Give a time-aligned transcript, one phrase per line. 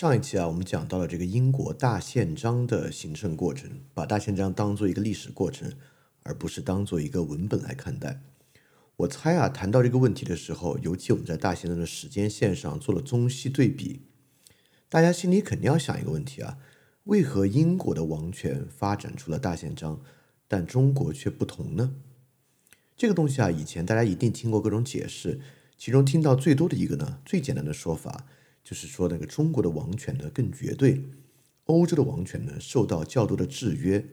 [0.00, 5.70] 上一期啊，我们讲到了这个英国大宪章的形成过程，把大宪章当做一个历史过程，
[6.22, 8.22] 而不是当做一个文本来看待。
[8.96, 14.00] 我猜啊，谈到这个问题的时候，尤其我们在大宪章的时间线上做了中西对比，
[14.88, 16.56] 大家心里肯定要想一个问题啊：
[17.04, 20.00] 为何英国的王权发展出了大宪章，
[20.48, 21.92] 但中国却不同呢？
[22.96, 25.42] 这个东西啊，以前大家一定听过各种解释，
[25.76, 28.24] 其中听到最多的一个呢，最简单的说法
[28.62, 31.04] 就是说，那个中国的王权呢更绝对，
[31.64, 34.06] 欧洲的王权呢受到较多的制约。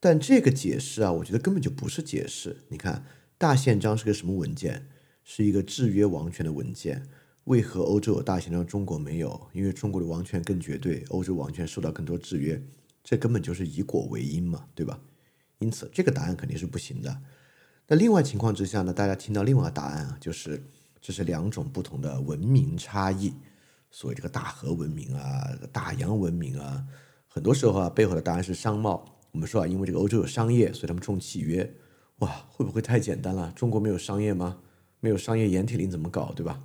[0.00, 2.64] 但这个解释啊，我觉得根本就不是解释。
[2.68, 3.04] 你看。
[3.36, 4.86] 大宪章是个什么文件？
[5.24, 7.02] 是一个制约王权的文件。
[7.44, 9.48] 为何欧洲有大宪章，中国没有？
[9.52, 12.62] 因为中国的王权更绝对，欧洲王权受到更多制约。
[13.02, 15.00] 这根本就是以果为因嘛，对吧？
[15.58, 17.22] 因此，这个答案肯定是不行的。
[17.88, 18.94] 那另外情况之下呢？
[18.94, 20.62] 大家听到另外的答案啊，就是
[21.00, 23.34] 这是两种不同的文明差异。
[23.94, 26.84] 所谓这个大河文明啊，大洋文明啊，
[27.28, 29.04] 很多时候啊，背后的答案是商贸。
[29.30, 31.72] 我们说啊，因为这个欧洲有商业，所以他们重契约。
[32.18, 33.52] 哇，会不会太简单了？
[33.54, 34.58] 中国没有商业吗？
[34.98, 36.60] 没有商业，盐铁令怎么搞，对吧？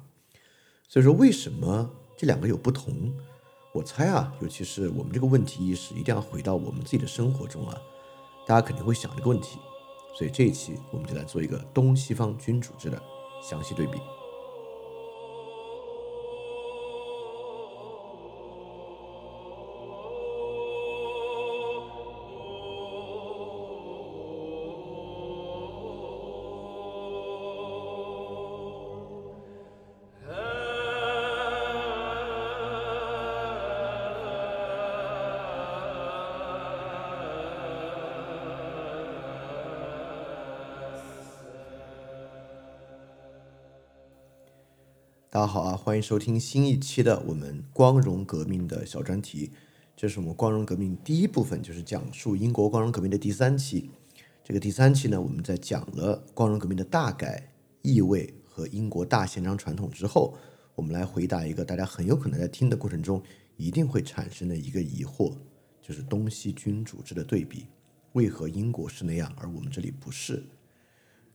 [0.88, 3.14] 所以说，为什么这两个有不同？
[3.76, 7.78] 我猜啊，尤其是我们这个问题意识，一定要回到我们自己的生活中啊，
[8.48, 9.60] 大家肯定会想这个问题。
[10.18, 13.00] 所以这一期我们就来做一个东西方君主制的
[13.48, 14.00] 详细对比。
[45.32, 49.52] 大家好啊，欢迎收听新一期的我们光荣革命的小专题。
[49.96, 53.92] 这是我们光荣革命第一部分，就是讲述英国光荣革命的第三期。
[54.44, 57.54] 这个第三期呢，我们在讲了光荣革命的大概
[57.84, 60.36] 意味和英国大宪章传统之后，
[60.74, 63.22] 我们来回答一个大家很有可能在听的过程中
[63.56, 65.36] 一定会产生的一个疑惑，
[65.80, 67.68] 就是东西君主制的对比，
[68.14, 70.42] 为何英国是那样，而我们这里不是？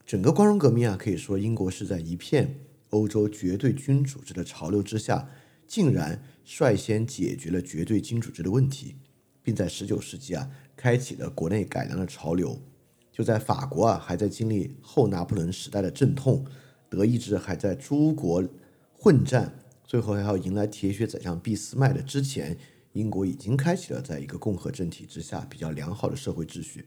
[0.04, 2.56] 整个光荣革命啊，可以说英国是在一片。
[2.94, 5.28] 欧洲绝对君主制的潮流之下，
[5.66, 8.94] 竟然率先解决了绝对君主制的问题，
[9.42, 12.62] 并在十九世纪啊，开启了国内改良的潮流。
[13.10, 16.44] 就在法国啊，还在经历后拿破仑时代的阵痛，
[16.88, 18.44] 德意志还在诸国
[18.92, 22.56] 混战，最后还要迎来铁血宰相俾斯麦的之前，
[22.92, 26.84] 英国已经开启了在一个共和政体之下比较良好的社会秩序。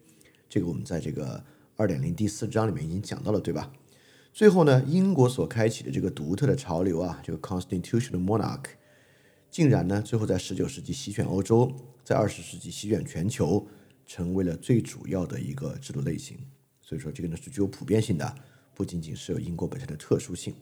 [0.48, 1.44] 这个我们在这个
[1.76, 3.72] 二点零第四章里面已经讲到了，对吧？
[4.34, 8.66] 最后呢，英国所开启的这个独特的潮流啊，这个 constitutional monarch，
[9.50, 11.72] 竟然呢，最后在十九世纪席卷欧洲，
[12.04, 13.68] 在二十世纪席卷全球，
[14.06, 16.38] 成为了最主要的一个制度类型。
[16.82, 18.36] 所以说，这个呢是具有普遍性的，
[18.76, 20.54] 不仅仅是有英国本身的特殊性。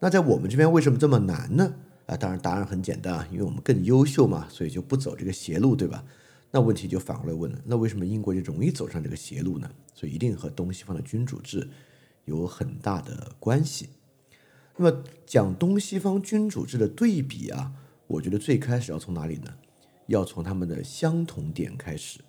[0.00, 1.74] 那在我们这边为什么这么难呢？
[2.06, 6.04] 啊，当然答案很简单啊，因为我们更优秀嘛，所以就不走这个邪路，对吧？
[6.50, 9.70] 那问题就反过来问了，那为什么英国就容易走上这个邪路呢？
[9.94, 11.68] 所以一定和东西方的君主制。
[12.24, 13.90] 有很大的关系。
[14.76, 17.72] 那么讲东西方君主制的对比啊，
[18.06, 19.54] 我觉得最开始要从哪里呢？
[20.06, 22.20] 要从他们的相同点开始。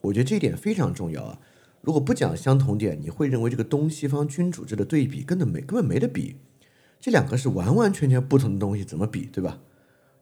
[0.00, 1.38] 我觉得这一点非常重要啊。
[1.82, 6.36] 如果不讲相同点，你会认为这个东西方君主制的对比根本没根本没得比。
[6.98, 9.60] 这两个是完完全全不同的东西，怎么比，对吧？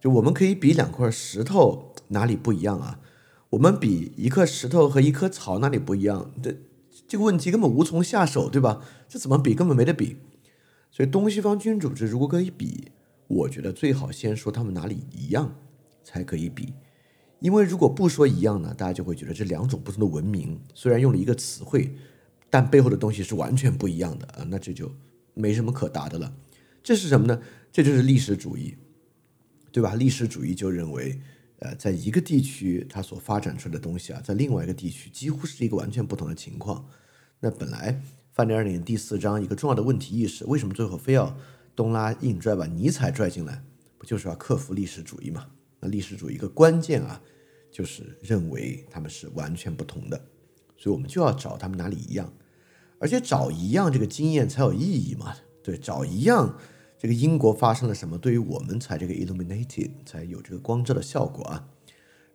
[0.00, 3.00] 就我们可以比两块石头哪里不一样啊？
[3.50, 6.32] 我们比一颗石头和一棵草哪里不一样？
[6.42, 6.56] 这。
[7.06, 8.82] 这个问题根本无从下手，对吧？
[9.08, 9.54] 这怎么比？
[9.54, 10.16] 根本没得比。
[10.90, 12.92] 所以东西方君主制如果可以比，
[13.28, 15.56] 我觉得最好先说他们哪里一样，
[16.02, 16.72] 才可以比。
[17.40, 21.94] 因为如果不说一样呢，大家就会觉得这两种不同的文明虽然用了一个词汇，
[22.48, 24.90] 但背后的东西是完全不一样的啊，那这就
[25.34, 26.32] 没什么可答的了。
[26.82, 27.40] 这是什么呢？
[27.70, 28.76] 这就是历史主义，
[29.70, 29.94] 对吧？
[29.94, 31.20] 历史主义就认为。
[31.60, 36.86] 呃，在一个地区，它所发展出来的东西啊，在另外一个地区几乎是一个完全不同的情况。
[37.40, 38.02] 那本来
[38.32, 41.36] 范德尔年第四章一个重要的问题意识，为什么最后非要
[41.76, 43.62] 东拉硬拽把尼采拽进来？
[43.96, 45.46] 不就是要克服历史主义嘛？
[45.80, 47.22] 那历史主义一个关键啊，
[47.70, 50.16] 就是认为他们是完全不同的，
[50.76, 52.32] 所以我们就要找他们哪里一样，
[52.98, 55.34] 而且找一样这个经验才有意义嘛？
[55.62, 56.58] 对，找一样。
[56.98, 58.16] 这个英国发生了什么？
[58.16, 61.68] 对于我们才这个 illuminated 才有这个光照的效果啊！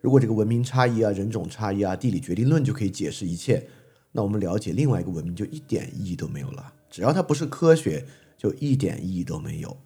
[0.00, 3.66] 如果这个文明差异啊、人种差异啊、地理决定论就可以解释一切，
[4.12, 6.72] 那我们了解另外一个文明就一点意义都没有了。
[6.88, 9.76] 只要它不是科学，就一点意义都没有。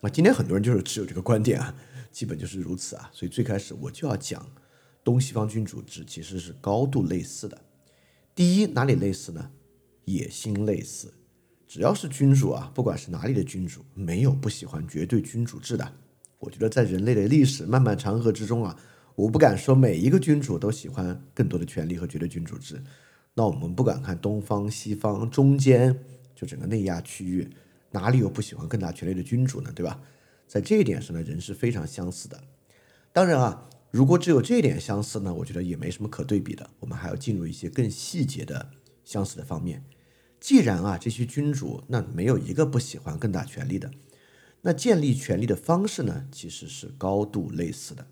[0.00, 1.74] 啊，今天很多人就是持有这个观点啊，
[2.12, 3.10] 基本就是如此啊。
[3.12, 4.46] 所以最开始我就要讲，
[5.02, 7.60] 东西方君主制其实是高度类似的。
[8.34, 9.50] 第一，哪里类似呢？
[10.04, 11.12] 野心类似。
[11.68, 15.92] 只要是君主啊，不管是哪里的君主，没有不喜欢绝对君主制的。
[16.38, 18.74] 我觉得在人类的历史漫漫长河之中啊，
[19.14, 22.82] 我不敢说每一个君主都喜欢更多的权利和绝对君主制。
[23.34, 25.94] 那我们不管看东方、西方、中间，
[26.34, 27.50] 就整个内亚区域，
[27.90, 29.70] 哪里有不喜欢更大权力的君主呢？
[29.74, 30.00] 对吧？
[30.46, 32.40] 在这一点上呢，人是非常相似的。
[33.12, 36.70] 当然啊，如果只有这一点相似呢，我觉得也没什么可对比的。
[36.80, 38.70] 我们还要进入一些更细节的
[39.04, 39.84] 相似的方面。
[40.40, 43.90] 既然啊，这些君主那没有一个不喜欢更大权力的，
[44.62, 48.06] 那建立权力的方式呢，其实是高度类似的，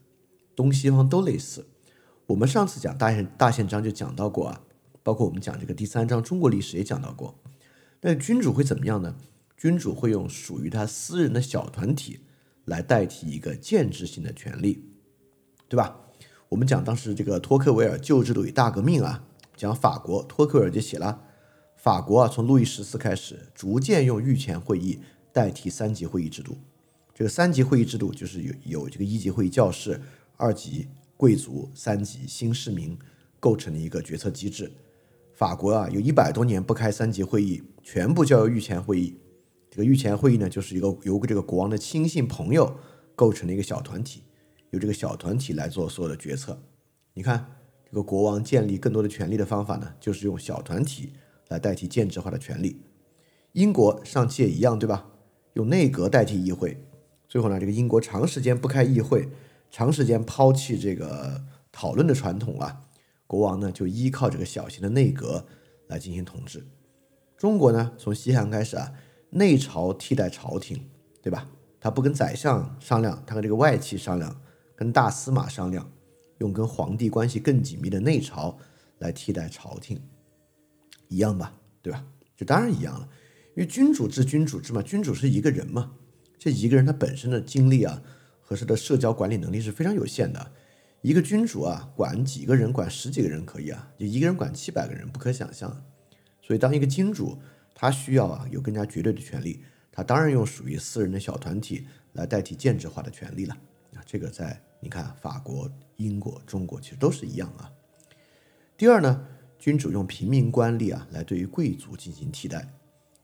[0.54, 1.66] 东西方都类似。
[2.26, 4.60] 我们上次讲大宪大宪章就讲到过啊，
[5.04, 7.38] 包括我们讲这个第三章中国历史也讲到过。
[8.00, 9.16] 那君主会怎么样呢？
[9.56, 12.20] 君主会用属于他私人的小团体
[12.64, 14.84] 来代替一个建制性的权利，
[15.68, 16.00] 对吧？
[16.48, 19.24] 我们讲当时这个托克维尔旧制度与大革命啊，
[19.56, 21.22] 讲法国托克维尔就写了。
[21.76, 24.98] 法国啊，从路易十四开始，逐渐用御前会议
[25.32, 26.56] 代替三级会议制度。
[27.14, 30.00] 这个三级会议制度就是有有这个一级会议教士、
[30.36, 32.98] 二级贵族、三级新市民
[33.38, 34.72] 构成的一个决策机制。
[35.32, 39.16] 法国啊，有一百多年不开三级会议，全部交由御前会议。
[39.70, 42.78] 这个御前会议呢，就是一个由这个国王的亲信朋友
[43.14, 44.22] 构成的一个小团体，
[44.70, 46.60] 由这个小团体来做所有的决策。
[47.14, 47.46] 你看，
[47.84, 51.12] 这个国王建立更多的权力的方法呢，就是用小团体。
[51.48, 52.80] 来代替建制化的权利，
[53.52, 55.06] 英国上期也一样，对吧？
[55.54, 56.76] 用内阁代替议会，
[57.28, 59.28] 最后呢，这个英国长时间不开议会，
[59.70, 62.82] 长时间抛弃这个讨论的传统啊，
[63.26, 65.46] 国王呢就依靠这个小型的内阁
[65.86, 66.66] 来进行统治。
[67.36, 68.92] 中国呢，从西汉开始啊，
[69.30, 70.88] 内朝替代朝廷，
[71.22, 71.48] 对吧？
[71.80, 74.40] 他不跟宰相商量，他跟这个外戚商量，
[74.74, 75.90] 跟大司马商量，
[76.38, 78.58] 用跟皇帝关系更紧密的内朝
[78.98, 80.00] 来替代朝廷。
[81.08, 82.04] 一样吧，对吧？
[82.36, 83.08] 就当然一样了，
[83.54, 85.92] 因为君主制，君主制嘛，君主是一个人嘛，
[86.38, 88.02] 这一个人他本身的精力啊
[88.40, 90.52] 和他的社交管理能力是非常有限的。
[91.02, 95.84] 一个君主啊，管几个人，管十几个人可以啊，就一个人管七百个人，不可想象。
[96.42, 97.38] 所以，当一个君主，
[97.74, 99.62] 他需要啊有更加绝对的权利，
[99.92, 103.54] 他当然用属于私人的小团体来代替建制化的权利了。
[103.94, 107.70] 啊，这个在你看法国、英国、中国其实都是一样啊。
[108.76, 109.26] 第二呢？
[109.66, 112.72] 君主用平民官吏啊来对于贵族进行替代，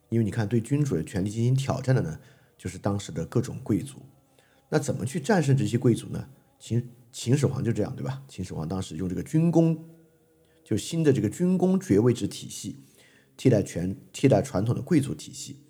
[0.08, 2.18] 因为你看对君主的权力进行挑战的呢，
[2.58, 3.98] 就是当时的各种贵族。
[4.68, 6.28] 那怎么去战胜这些贵族呢？
[6.58, 8.24] 秦秦始皇就这样，对吧？
[8.26, 9.84] 秦始皇当时用这个军功，
[10.64, 12.74] 就新的这个军功爵位制体系，
[13.36, 15.60] 替代全替代传统的贵族体系，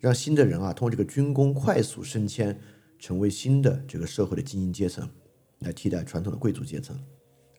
[0.00, 2.58] 让新的人啊通过这个军功快速升迁，
[2.98, 5.06] 成为新的这个社会的精英阶层，
[5.58, 6.98] 来替代传统的贵族阶层。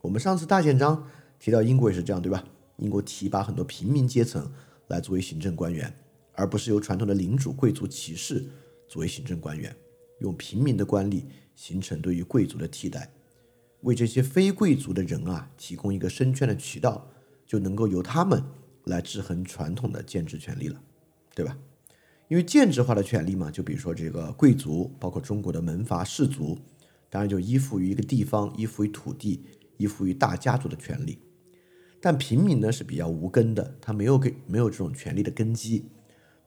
[0.02, 1.08] 我们上次大宪章。
[1.38, 2.46] 提到英国也是这样，对吧？
[2.78, 4.52] 英国提拔很多平民阶层
[4.88, 5.94] 来作为行政官员，
[6.34, 8.46] 而不是由传统的领主、贵族、骑士
[8.88, 9.76] 作为行政官员，
[10.20, 11.24] 用平民的官吏
[11.56, 13.12] 形成对于贵族的替代，
[13.82, 17.08] 为这些非贵族的人啊提供一个升迁的渠道，
[17.46, 18.44] 就能够由他们
[18.84, 20.82] 来制衡传统的建制权利了，
[21.34, 21.58] 对吧？
[22.28, 26.58] 因为建制化的权利嘛，就比如说这个贵族，包括中国的门阀士族，
[27.10, 29.46] 当然就依附于一个地方，依附于土地，
[29.78, 31.20] 依附于大家族的权利。
[32.06, 35.90] 但平民呢是比较无根的，他没有给没有这种权力的根基，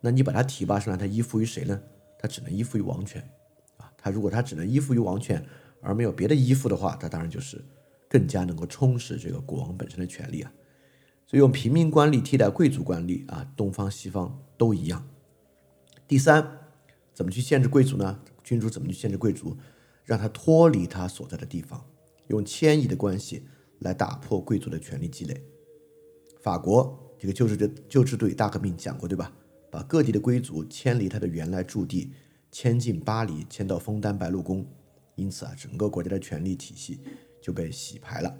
[0.00, 1.83] 那你把他提拔上来，他依附于谁呢？
[2.17, 3.21] 他只能依附于王权，
[3.77, 5.45] 啊，他如果他只能依附于王权，
[5.81, 7.61] 而没有别的依附的话，他当然就是
[8.09, 10.53] 更加能够充实这个国王本身的权利啊。
[11.27, 15.09] 所以用平民官吏替代贵族官吏啊，东方西方都一样。
[16.07, 16.69] 第三，
[17.12, 18.21] 怎么去限制贵族呢？
[18.45, 19.57] 君主怎么去限制贵族？
[20.05, 21.85] 让他脱离他所在的地方，
[22.29, 23.49] 用迁移的关系。
[23.81, 25.43] 来打破贵族的权力积累。
[26.41, 29.33] 法国这个旧制的旧制度与大革命讲过，对吧？
[29.71, 32.13] 把各地的贵族迁离他的原来驻地，
[32.51, 34.67] 迁进巴黎，迁到枫丹白露宫。
[35.17, 37.01] 因此啊，整个国家的权力体系
[37.43, 38.39] 就被洗牌了。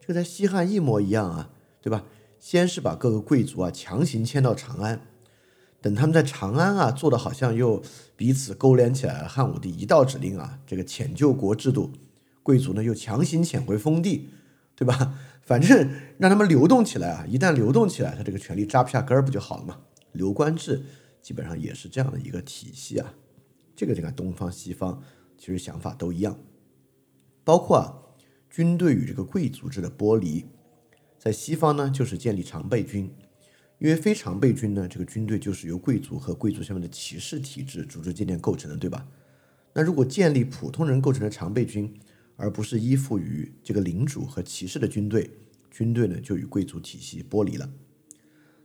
[0.00, 2.04] 这个在西汉一模一样啊，对吧？
[2.38, 5.00] 先是把各个贵族啊强行迁到长安，
[5.80, 7.82] 等他们在长安啊做的好像又
[8.16, 9.28] 彼此勾连起来了。
[9.28, 11.92] 汉武帝一道指令啊，这个遣救国制度，
[12.42, 14.28] 贵族呢又强行遣回封地。
[14.78, 15.18] 对吧？
[15.42, 17.26] 反正让他们流动起来啊！
[17.26, 19.80] 一旦流动起来，他这个权力扎不下根儿，不就好了嘛？
[20.12, 20.84] 流官制
[21.20, 23.12] 基本上也是这样的一个体系啊。
[23.74, 25.02] 这个你看，东方西方
[25.36, 26.38] 其实想法都一样，
[27.42, 27.98] 包括啊，
[28.48, 30.44] 军队与这个贵族制的剥离，
[31.18, 33.12] 在西方呢就是建立常备军，
[33.80, 39.08] 因为非常备军呢，这个军队就是由贵族和贵族下面的骑士体制组织建立构成的，对吧？
[39.72, 41.92] 那如果建立普通人构成的常备军，
[42.40, 45.28] 而不是依附于这个领主和骑士的军队，
[45.72, 47.68] 军队呢就与贵族体系剥离了。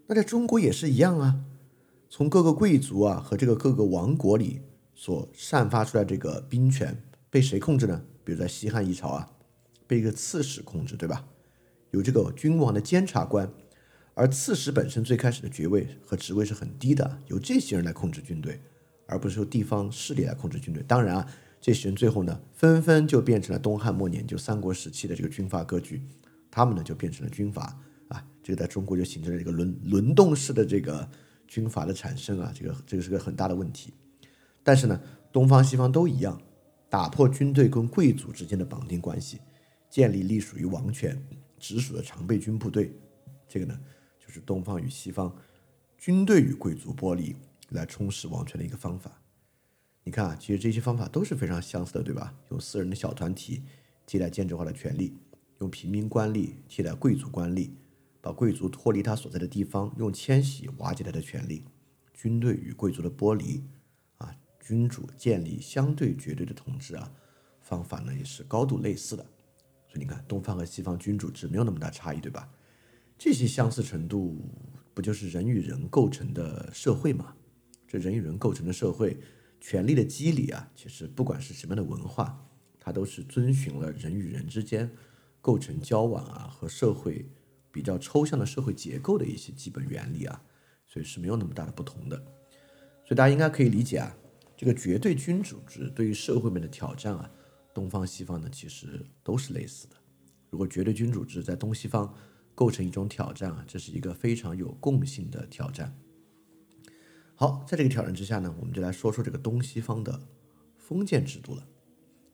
[0.05, 1.43] 那在中国也是一样啊，
[2.07, 4.61] 从各个贵族啊和这个各个王国里
[4.93, 8.05] 所散发出来这个兵权被谁控制呢？
[8.23, 9.31] 比如在西汉一朝啊，
[9.87, 11.25] 被一个刺史控制，对吧？
[11.89, 13.51] 有这个君王的监察官，
[14.13, 18.61] 而刺史本身最开始的爵位和职位是很低的，由这些人来控制军队，
[19.07, 20.83] 而不是由地方势力来控制军队。
[20.87, 21.27] 当然啊。
[21.63, 26.01] 这些人最后呢，纷纷就变成了东汉末年就三国时期的这个军阀割据，
[26.51, 27.79] 他们呢就变成了军阀
[28.09, 31.09] 啊，这个在中国就形成了一个轮轮动式的这个
[31.47, 33.93] 军阀的产生啊，这个这个是个很大的问题。
[34.61, 35.01] 但是呢，
[35.31, 36.37] 东方西方都一样，
[36.89, 39.39] 打破军队跟贵族之间的绑定关系，
[39.89, 41.17] 建立隶属于王权
[41.57, 42.91] 直属的常备军部队，
[43.47, 43.79] 这个呢
[44.19, 45.33] 就是东方与西方
[45.97, 47.33] 军队与贵族剥离
[47.69, 49.17] 来充实王权的一个方法。
[50.05, 52.35] 你看啊，其实这些方法都是非常相似的，对吧？
[52.51, 53.63] 用私人的小团体
[54.05, 55.15] 替代建制化的权利，
[55.59, 57.69] 用平民官吏替代贵族官吏，
[58.19, 61.63] 把贵族脱离他所在的地方，用迁徙瓦解他的权利，
[62.13, 63.63] 军队与贵族的剥离，
[64.17, 67.09] 啊，君主建立相对绝对的统治啊，
[67.61, 69.25] 方法呢也是高度类似的。
[69.87, 72.49] 所以你看，东方和西方君主制没有那么大差异，对吧？
[73.17, 74.37] 这些相似程度，
[74.93, 77.33] 不就是人与人构成的社会吗？
[77.87, 79.17] 这人与人构成的社会。
[79.63, 82.45] 权力的机理啊，其实不管是什么样的文化，
[82.81, 84.91] 它都是遵循了人与人之间
[85.39, 87.25] 构成交往啊和社会
[87.71, 90.43] 比较抽象的社会结构的一些基本原理啊，
[90.85, 92.17] 所以是没有那么大的不同的。
[93.05, 94.13] 所以大家应该可以理解啊，
[94.57, 97.31] 这个绝对君主制对于社会面的挑战啊，
[97.73, 99.95] 东方西方呢其实都是类似的。
[100.49, 102.13] 如果绝对君主制在东西方
[102.53, 105.97] 构成一种挑战啊，这是一个非常有共性的挑战。
[107.35, 110.27] 好，在这个挑战之下呢，我们就来说说这个东西方的
[110.77, 111.67] 封建制度了。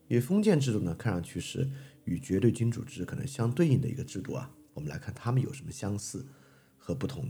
[0.07, 1.69] 因为封建制度呢，看上去是
[2.03, 4.51] 与绝对君主制可能相对应的一个制度啊。
[4.73, 6.25] 我们来看它们有什么相似
[6.77, 7.29] 和不同。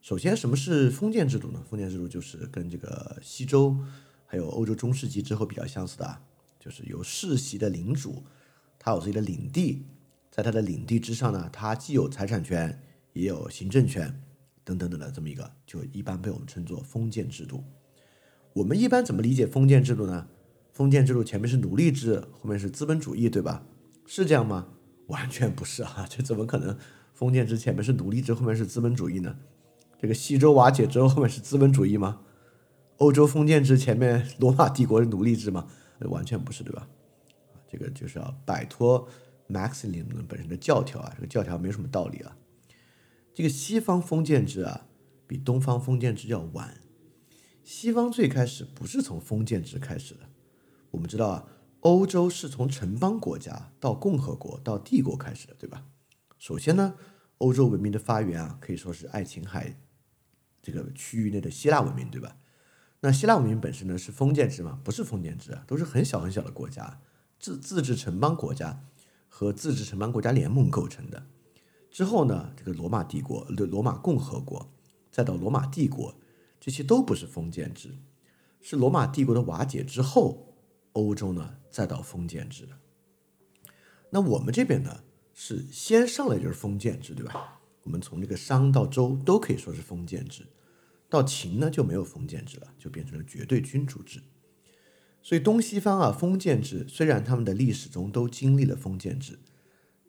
[0.00, 1.62] 首先，什么是封建制度呢？
[1.68, 3.78] 封建制度就是跟这个西周
[4.26, 6.22] 还有欧洲中世纪之后比较相似的，
[6.58, 8.24] 就是由世袭的领主，
[8.78, 9.86] 他有自己的领地，
[10.30, 12.82] 在他的领地之上呢，他既有财产权，
[13.12, 14.20] 也有行政权。
[14.64, 17.64] 等等等的这么一个，就一般被我们称作封建制度。
[18.54, 20.28] 我们一般怎么理解封建制度呢？
[20.72, 23.66] 封建制度前面是奴隶制，后面是资本主义，对吧？
[24.06, 24.68] 是这样吗？
[25.08, 26.06] 完全不是啊！
[26.10, 26.76] 这怎么可能？
[27.12, 29.36] 封建制前面是奴隶制，后面是资本主义呢？
[30.00, 32.20] 这个西周瓦解之后，后面是资本主义吗？
[32.96, 35.66] 欧洲封建制前面罗马帝国是奴隶制吗？
[36.00, 36.88] 完全不是，对吧？
[37.68, 39.06] 这个就是要摆脱
[39.48, 40.04] Maxim。
[40.10, 42.36] 嗯本身的教条啊，这个教条没什么道理啊。
[43.34, 44.86] 这个西方封建制啊，
[45.26, 46.80] 比东方封建制要晚。
[47.64, 50.28] 西方最开始不是从封建制开始的。
[50.90, 51.46] 我们知道啊，
[51.80, 55.86] 欧洲是从城邦国家到共和国到帝国开始的，对吧？
[56.38, 56.94] 首先呢，
[57.38, 59.80] 欧洲文明的发源啊，可以说是爱琴海
[60.60, 62.36] 这个区域内的希腊文明，对吧？
[63.00, 64.78] 那希腊文明本身呢是封建制吗？
[64.84, 67.00] 不是封建制啊，都是很小很小的国家，
[67.38, 68.84] 自自治城邦国家
[69.28, 71.26] 和自治城邦国家联盟构成的。
[71.92, 74.72] 之后呢，这个罗马帝国、罗罗马共和国，
[75.10, 76.14] 再到罗马帝国，
[76.58, 77.98] 这些都不是封建制，
[78.62, 80.56] 是罗马帝国的瓦解之后，
[80.92, 82.72] 欧洲呢再到封建制的。
[84.08, 87.60] 那我们这边呢，是先上来就是封建制，对吧？
[87.82, 90.46] 我们从这个商到周都可以说是封建制，
[91.10, 94.22] 到秦呢就没有封建制了，就变成了绝对君主制。
[95.22, 99.38] 所以东西方啊，封建制虽然他们的历史中都经历了封建制。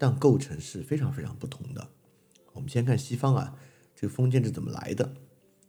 [0.04, 1.88] 但构成是非常非常不同的。
[2.52, 3.58] 我们先看西方啊，
[3.96, 5.14] 这个封建制怎么来的？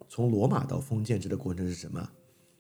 [0.09, 2.11] 从罗马到封建制的过程是什么？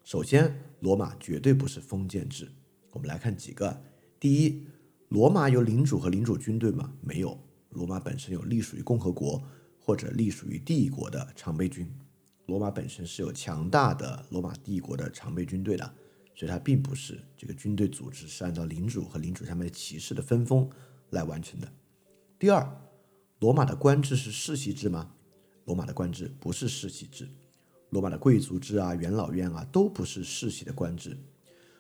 [0.04, 2.49] 首先，罗马绝对不是封建制。
[2.93, 3.83] 我们来看几个：
[4.21, 4.69] 第一，
[5.09, 6.93] 罗马有领主和领主军队吗？
[7.00, 7.37] 没有。
[7.71, 9.43] 罗马本身有隶属于共和国
[9.81, 11.93] 或者隶属于帝国的常备军。
[12.47, 15.93] 罗马本身是有强大的罗马帝国的常备军队的，
[16.37, 20.71] 所以它并不是这个军队组织是按照领主和领主下面的骑士的分封。
[21.14, 21.73] 来完成的。
[22.38, 22.68] 第二，
[23.38, 25.12] 罗马的官制是世袭制吗？
[25.64, 27.26] 罗马的官制不是世袭制，
[27.88, 31.16] 罗马的贵族制啊、元老院啊都不是世袭的官制。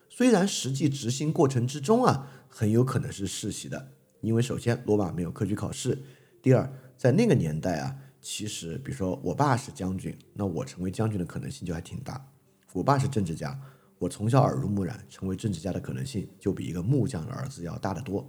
[0.08, 5.98] 虽然实际执行过程之中啊，很有可能是世袭的，因为首先罗马没有科举考试，
[6.40, 12.24] 第二，在那个年代啊，其实比如说我爸是将军，那我成为将军的可能性就还挺大。
[12.72, 13.60] 我爸是政治家，
[13.98, 18.26] 我从小耳濡目染，成为政治家的可能性就比一个木匠的儿子要大得多。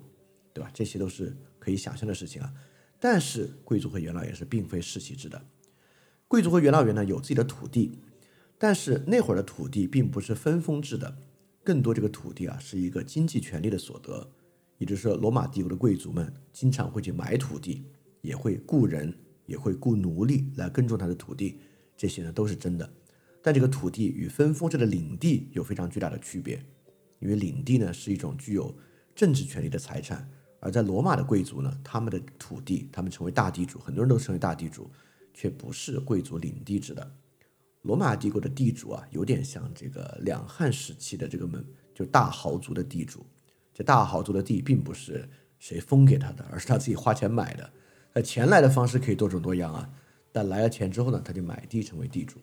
[0.56, 0.72] 对吧？
[0.74, 2.54] 这些都是可以想象的事情啊。
[2.98, 5.46] 但是贵族和元老院是并非世袭制的。
[6.30, 8.00] 贵族和元老院呢有自己的土地，
[8.58, 11.18] 但是那会儿的土地并不是分封制的，
[11.62, 14.32] 更多这个土地啊是一个经济权利的所得，
[14.78, 17.84] 也就是说，罗马帝国的贵族们经常会去买土地，
[18.22, 19.14] 也会雇人，
[19.46, 21.60] 也会雇奴隶来耕种他的土地，
[21.98, 22.90] 这些呢都是真的。
[23.44, 26.66] 但这个土地与分封制的领地有非常巨大的区别，
[27.20, 28.76] 因为领地呢是一种具有
[29.14, 30.28] 政治权利的财产，
[30.60, 34.90] 而在罗马的贵族呢，他们的土地，他们成为大地主，很多人都成为大地主，
[35.34, 37.12] 却不是贵族领地制的。
[37.84, 43.24] 罗马帝国的地主啊，有点像这个两汉时期的这个门，就大豪族的地主。
[43.74, 47.70] 这大豪族的地并不是谁封给他的，而是他自己花钱买的。
[48.14, 49.88] 那钱来的方式可以多种多样啊，
[50.32, 52.40] 但来了钱之后呢，他就买地成为地主。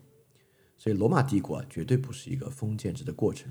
[0.76, 3.50] 所以罗马帝国啊，绝对不是一个封建制的过程。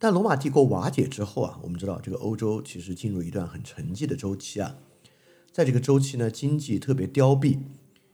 [0.00, 4.78] 但罗马帝国瓦解之后啊，我们知道这个欧洲其实进入一段很沉寂的周期啊。
[5.52, 7.60] 在这个周期呢，经济特别凋敝，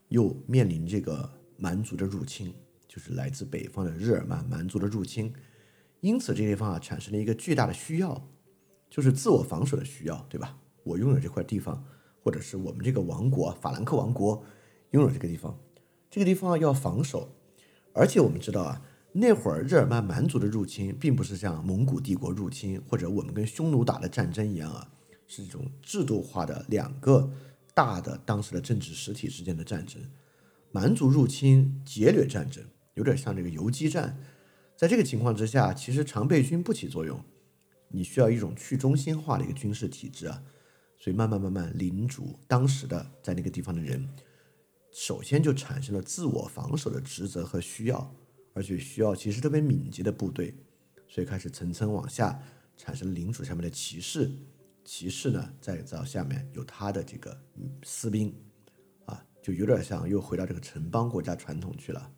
[0.09, 1.33] 又面临这个。
[1.59, 2.53] 蛮族的入侵，
[2.87, 5.33] 就是来自北方的日耳曼蛮族的入侵，
[6.01, 8.29] 因此这地方啊产生了一个巨大的需要，
[8.91, 10.59] 就是自我防守的需要，对吧？
[10.83, 11.83] 我拥有这块地方，
[12.23, 14.45] 或者是我们这个王国法兰克王国
[14.91, 15.59] 拥有这个地方，
[16.11, 17.31] 这个地方要防守，
[17.95, 18.83] 而且我们知道啊，
[19.19, 24.91] 那会儿日耳曼蛮族的入侵，并不是像蒙古帝国入侵或者我们跟匈奴打的战争一样啊，
[25.27, 27.31] 是一种制度化的两个
[27.73, 30.03] 大的当时的政治实体之间的战争。
[30.71, 34.19] 蛮族入侵劫掠战争有点像这个游击战，
[34.77, 37.19] 在这个情况之下，其实常备军不起作用，
[37.89, 40.43] 你需要一种去中心化的一个军事体制啊，
[40.99, 44.07] 所以慢慢慢慢，领主当时的在那个地方的人，
[44.93, 48.15] 首先就产生了自我防守的职责和需要，
[48.57, 50.55] 而且需要其实特别敏捷的部队，
[51.07, 52.41] 所以开始层层往下
[52.75, 54.31] 产生领主下面的骑士，
[54.83, 57.39] 骑士呢再到下面有他的这个
[57.83, 58.35] 私兵。
[59.05, 62.11] 啊就有点像又回到这个城邦国家传统去了，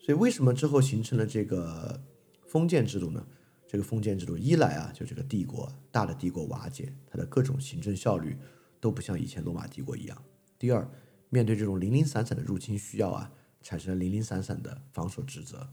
[0.00, 2.02] 所以为什么之后形成了这个
[2.46, 3.24] 封建制度呢？
[3.68, 8.36] 这个封建制度一来啊，就这个帝国大的帝国瓦解，它的各种行政效率
[8.80, 10.16] 都不像以前罗马帝国一样；
[10.58, 10.90] 第二，
[11.28, 13.30] 面对这种零零散散的入侵需要啊，
[13.62, 15.68] 产生了零零散散的防守职责。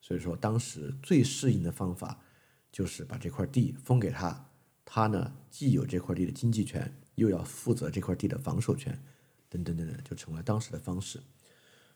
[0.00, 2.20] 所以说，当时最适应的方法
[2.70, 4.50] 就是把这块地封给他，
[4.84, 9.02] 他呢既有这块地的经济权，又要负责这块地的防守权。
[9.48, 11.22] 等等等等，就成了当时的方式。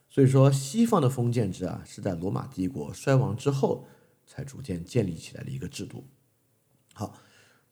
[0.09, 3.89] 所以说，西方的封建制啊，是在罗马帝国衰亡之后
[4.25, 6.05] 才逐渐建立起来的一个制度。
[6.95, 7.19] 好，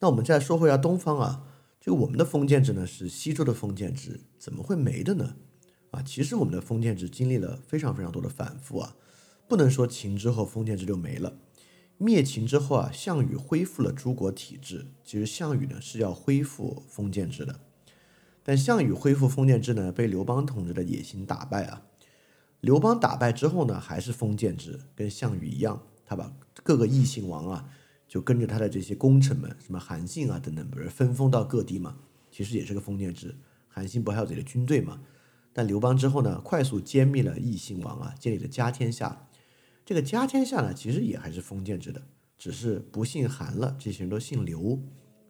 [0.01, 1.47] 那我们再说回来东方啊，
[1.81, 5.37] 这个我们的封建制呢是西周的封建制，怎么会没的呢？
[5.97, 8.95] 啊，其实我们的封建制经历了非常非常多的反复啊，
[9.49, 11.39] 不能说秦之后封建制就没了。
[11.99, 17.61] 灭秦之后啊，项羽恢复了诸国体制，其实项羽呢是要恢复封建制的。
[18.43, 21.83] 但项羽恢复封建制呢，被刘邦统治的野心打败啊。
[22.61, 27.69] 刘邦打败之后呢，还是封建制，跟项羽一样，他把各个异姓王啊，
[28.07, 31.97] 就跟着他的这些功臣们，什么韩信啊等等，不是分封到各地嘛？
[32.31, 33.35] 其实也是个封建制。
[33.69, 35.01] 韩信不还有自己的军队嘛？
[35.57, 39.27] 但刘邦之后呢，快速歼灭了异姓王啊，建立了家天下。
[39.87, 42.03] 这个家天下呢，其实也还是封建制的，
[42.37, 44.79] 只是不姓韩了，这些人都姓刘，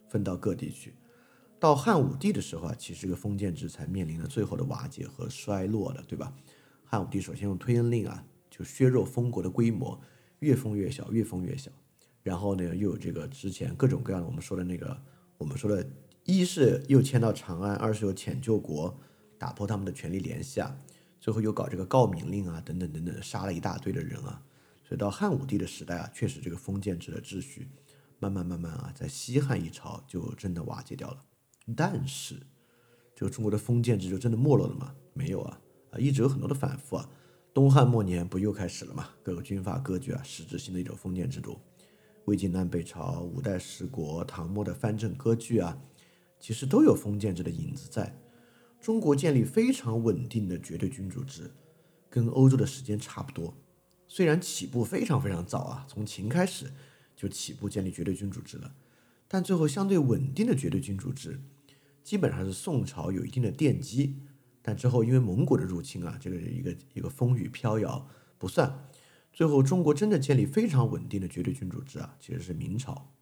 [0.09, 0.95] 分到各地去。
[1.57, 6.33] 到汉武帝的时候啊，其实这个封建制才面临了最后的瓦解和衰落的，对吧？
[6.83, 9.97] 汉武帝首先用推恩令啊，就削弱封国的规模，
[10.39, 11.71] 越封越小，越封越小。
[12.21, 15.01] 然后呢，又有这个之前各种各样的我们说的那个，
[15.37, 15.89] 我们说的，
[16.25, 18.99] 一是又迁到长安，二是又遣救国，
[19.37, 20.77] 打破他们的权力联系啊。
[21.19, 24.41] 最后又搞这个告敏令啊，等等等等，杀了一大堆的人啊。
[24.83, 27.67] 所以到汉武帝的时代啊，确实这个封建制的秩序，
[28.19, 31.25] 慢慢慢慢啊，在西汉一朝就真的瓦解掉了。
[31.75, 32.35] 但是，
[33.13, 34.95] 这个中国的封建制就真的没落了吗？
[35.13, 35.59] 没有啊，
[35.91, 37.09] 啊，一直有很多的反复啊。
[37.53, 39.09] 东汉末年不又开始了吗？
[39.23, 41.59] 各个军阀割据啊，实质性的一种封建制度。
[42.25, 45.77] 魏晋南北朝、五代十国、唐末的藩镇割据啊，
[46.39, 48.15] 其实都有封建制的影子在。
[48.87, 51.51] 中国建立非常稳定的绝对君主制，
[52.09, 53.53] 跟欧洲的时间差不多。
[54.07, 56.71] 虽然起步非常非常早啊，从秦开始
[57.13, 58.73] 就起步建立绝对君主制了，
[59.27, 61.41] 但最后相对稳定的绝对君主制。
[62.01, 64.21] 基本上是宋朝有一定的奠基，
[64.61, 68.87] 但之后因为蒙古的入侵啊，这个一个一个风雨飘摇不算。
[69.33, 73.13] 最后中国真的建立非常稳定的绝对君主制啊，其实是明朝。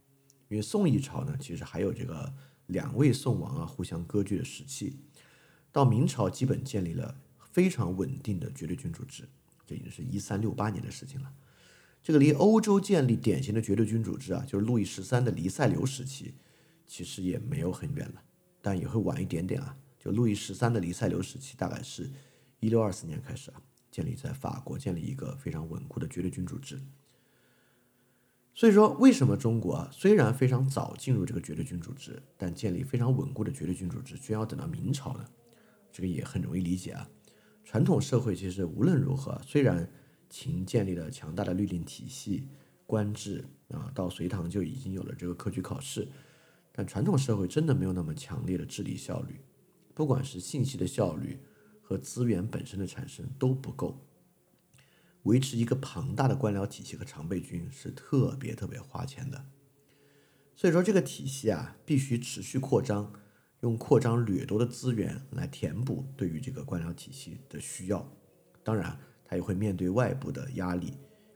[0.47, 2.35] 因为宋一朝呢，其实还有这个
[2.67, 4.99] 两位宋王啊互相割据的时期。
[5.75, 7.17] 到明朝基本建立了
[7.51, 9.27] 非常稳定的绝对君主制，
[9.67, 11.29] 这已经是一三六八年的事情了。
[12.01, 16.35] 这个离欧洲建立典型的绝对君主制啊，就是路易十三的黎塞留时期，
[16.87, 18.23] 其实也没有很远了。
[18.61, 22.09] 但也会晚一点点啊，就路易十三的黎塞留时期，大概是
[22.61, 23.61] 一六二四年开始啊，
[23.91, 26.79] 建立在法国建立一个非常稳固的绝对君主制。
[28.53, 35.25] 所以说，为什么中国啊虽然非常早进入这个绝对君主制，但建立非常稳固的绝对君主制，居然要等到明朝呢？
[35.95, 37.09] 这个也很容易理解啊。
[37.63, 39.89] 传统社会其实无论如何，虽然
[40.29, 42.49] 秦建立了强大的律令体系、
[42.85, 46.05] 官制啊，到隋唐就已经有了这个科举考试，
[46.73, 49.39] 但传统社会真的没有那么强烈的治理效率，
[49.93, 51.39] 不管是信息的效率
[51.81, 54.05] 和资源本身的产生都不够。
[55.23, 59.45] 维持一个庞大的官僚体系和常备军是特别特别花钱的，
[60.55, 63.13] 所以说这个体系啊必须持续扩张，
[63.65, 68.07] 用扩张掠夺的资源来填补对于这个官僚体系的需要。
[68.63, 70.93] 当然，他也会面对外部的压力，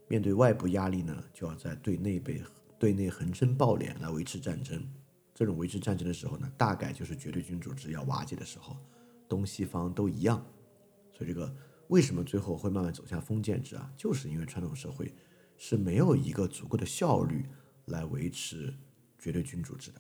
[0.07, 2.39] 面对外部压力呢，就要在对内被
[2.77, 4.87] 对内横征暴敛来维持战争。
[5.33, 8.77] 这种维持战争的时候呢，大概就是绝对君主制要瓦解的时候，
[9.27, 10.45] 东西方都一样。
[11.11, 11.51] 所以这个。
[11.89, 13.91] 为什么最后会慢慢走向封建制啊？
[13.97, 15.11] 就是因为传统社会
[15.57, 17.43] 是没有一个足够的效率
[17.85, 18.71] 来维持
[19.17, 19.99] 绝对君主制的，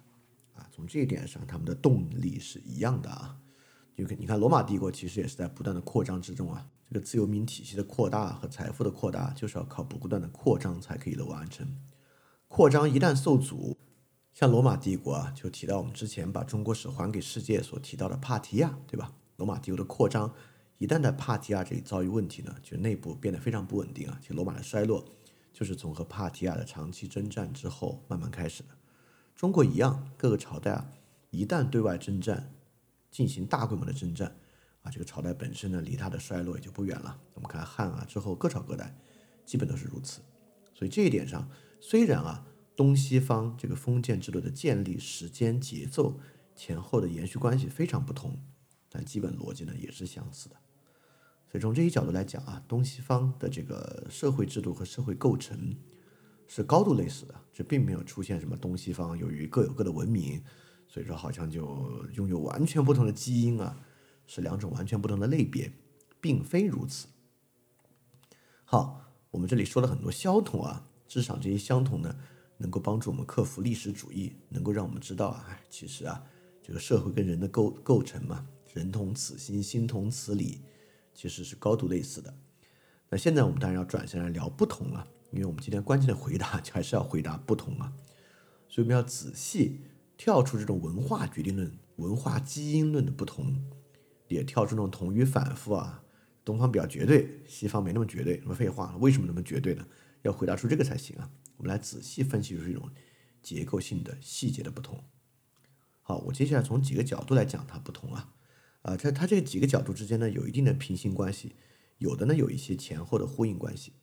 [0.59, 3.37] 啊，从这一点上，他们的动力是一样的啊。
[3.95, 6.67] 就你看，罗马帝国其实也是在不断的扩张之中啊。
[6.91, 11.67] 这个自由民体系的扩大和财富的扩大，就是要靠不断的扩张才可以完成。
[12.47, 13.77] 扩张一旦受阻，
[14.33, 19.13] 像罗马帝国啊，就提到我们之前把中国史还给世界所提到的帕提亚，对吧？
[19.35, 20.33] 罗马帝国的扩张。
[20.79, 24.17] 一旦在帕提亚这里遭遇问题呢，就内部变得非常不稳定啊。
[24.21, 25.05] 其实罗马的衰落
[25.53, 28.69] 就是从和帕提亚的长期征战之后慢慢开始的。
[29.39, 30.91] 中国一样，各个朝代啊，
[31.29, 32.51] 一旦对外征战，
[33.09, 34.35] 进行大规模的征战
[34.81, 37.17] 啊，这个朝代本身呢，离它的衰落也就不远了。
[37.35, 38.93] 我们看汉啊之后各朝各代，
[39.45, 40.19] 基本都是如此。
[40.73, 41.49] 所以这一点上，
[41.79, 46.19] 虽然啊东西方这个封建制度的建立时间、节奏
[46.53, 48.37] 前后的延续关系非常不同，
[48.89, 50.57] 但基本逻辑呢也是相似的。
[51.49, 55.77] 所以从这一角度来讲啊，东西方的这个社会制度和社会构成
[56.49, 60.43] 是高度类似的，这并没有出现什么东西方由于各有各的文明，
[60.87, 63.77] 所以说好像就拥有完全不同的基因啊，
[64.27, 65.71] 是两种完全不同的类别，
[66.19, 67.07] 并非如此。
[68.65, 72.15] 好，我们这里说了很多相同啊，至少这些相同呢，
[72.57, 76.23] 能够帮助我们克服历史主义，能够让我们知道啊，其实啊，
[76.61, 80.61] 这个社会跟人的构构成嘛，人同此心，心同此理。
[81.11, 82.33] 其实是高度类似的。
[83.09, 87.93] 那现在我们当然要转向来聊不同了，因为我们今天关键的回答就还是要回答不同啊。
[88.67, 89.81] 所以我们要仔细
[90.17, 93.63] 跳出这种文化决定论、文化基因论的不同，
[94.27, 96.03] 也跳出那种同语反复啊。
[96.45, 98.39] 东方比较绝对，西方没那么绝对。
[98.39, 98.95] 什么废话？
[98.97, 99.85] 为什么那么绝对呢？
[100.23, 101.29] 要回答出这个才行啊。
[101.57, 102.89] 我们来仔细分析出这种
[103.41, 105.03] 结构性的细节的不同。
[106.01, 108.33] 好，我接下来从几个角度来讲它不同啊。
[108.81, 111.55] 啊，它它这几个角度之间呢，有一定的平行关系，
[111.99, 113.93] 有的呢有一些前后的呼应关系。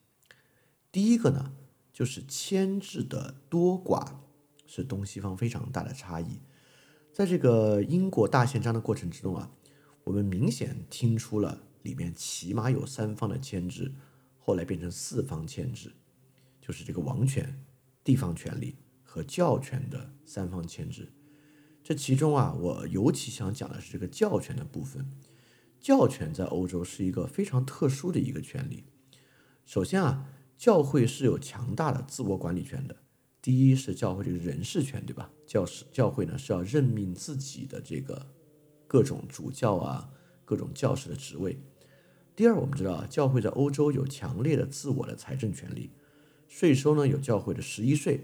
[0.91, 1.53] 第一个呢，
[1.93, 4.17] 就是牵制的多寡
[4.67, 6.41] 是东西方非常大的差异。
[7.13, 9.51] 在这个英国大宪章的过程之中啊，
[10.05, 13.95] 我们明显听出了里面起码有三方的牵制，
[14.39, 15.93] 后来变成四方牵制，
[16.61, 17.65] 就是这个王权、
[18.05, 21.13] 地方权力和教权的三方牵制。
[21.83, 25.11] 这其中啊，我尤其想讲的是这个教权的部分。
[25.79, 28.85] 教权在欧洲是一个非常特殊的一个权利。
[29.65, 32.97] 首先啊，教会是有强大的自我管理权的。
[33.41, 35.31] 第一是教会这个人事权，对吧？
[35.47, 38.27] 教士教会呢是要任命自己的这个
[38.87, 40.11] 各种主教啊，
[40.45, 41.59] 各种教士的职位。
[42.35, 45.91] 第二，我们知道啊，教会在欧洲有强烈的自我的财政权利，
[46.49, 48.21] 税收呢有教会的十一税。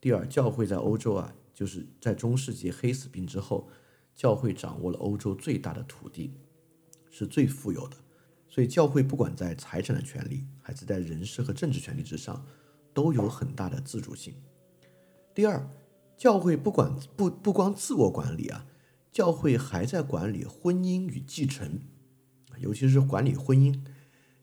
[0.00, 1.34] 第二，教会在欧洲啊。
[1.52, 3.68] 就是在中世纪黑死病之后，
[4.14, 6.32] 教会掌握了欧洲最大的土地，
[7.10, 7.96] 是最富有的，
[8.50, 12.44] 所以教会不管在财产的权利，还是在人事和政治权利之上，
[12.92, 14.34] 都有很大的自主性。
[15.32, 15.70] 第二，
[16.18, 18.66] 教会不管不不光自我管理啊，
[19.12, 21.78] 教会还在管理婚姻与继承，
[22.58, 23.80] 尤其是管理婚姻。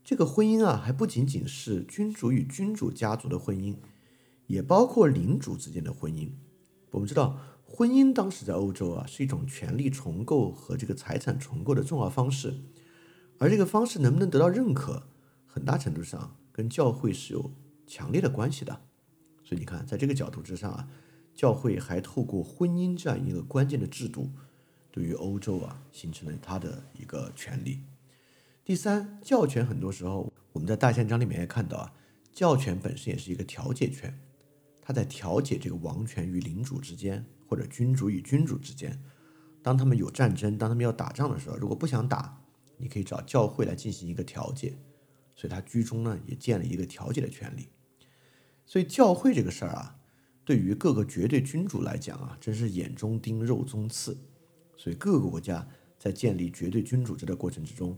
[0.05, 3.75] 这个婚姻啊，还不仅仅是君主与君主家族的婚姻，
[4.45, 6.31] 也包括领主之间的婚姻。
[6.91, 12.57] 我们知道，婚姻当时在欧洲啊是一种权力重构和这个财产重构的重要方式，
[13.39, 15.07] 而这个方式能不能得到认可，
[15.45, 17.51] 很大程度上跟教会是有
[17.85, 18.81] 强烈的关系的。
[19.43, 20.87] 所以你看，在这个角度之上啊，
[21.33, 24.31] 教会还透过婚姻这样一个关键的制度，
[24.91, 27.83] 对于欧洲啊形成了它的一个权利。
[28.65, 31.93] 第三，教权很多时候我们在大宪章里面也看到啊，
[32.33, 34.19] 教权本身也是一个调解权。
[34.81, 39.01] 它在调解这个王权与领主之间，或者君主与君主之间。
[39.61, 42.41] 当他们有战争，当他们要打仗的时候，如果不想打，
[42.77, 44.77] 你可以找教会来进行一个调解。
[45.35, 47.67] 所以，他居中呢也建了一个调解的权利。
[48.65, 49.99] 所以教会这个事儿啊，
[50.43, 54.17] 对于各个绝对君主来讲啊，真是眼中钉、肉中刺。
[54.75, 55.67] 所以各个国家
[55.99, 57.97] 在建立绝对君主制的过程之中，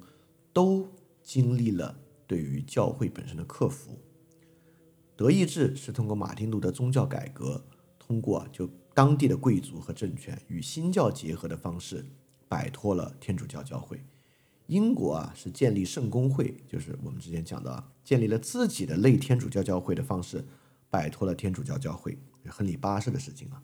[0.51, 0.87] 都
[1.23, 3.97] 经历了对于教会本身的克服。
[5.15, 7.65] 德意志是通过马丁路德宗教改革，
[7.97, 12.05] 通过就当地的贵族和政权与新教结合的方式，
[12.47, 14.01] 摆脱了天主教教会。
[14.69, 20.45] 英国啊是建立圣公会，就是我们之前讲的啊，建立了自己的类天主教教会的方式，
[20.91, 23.63] 摆脱了天主教教会，亨利八世的事情啊。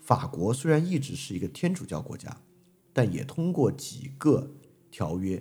[0.00, 2.36] 法国虽然一直是一个天主教国家，
[2.92, 4.50] 但也通过几个
[4.90, 5.40] 条约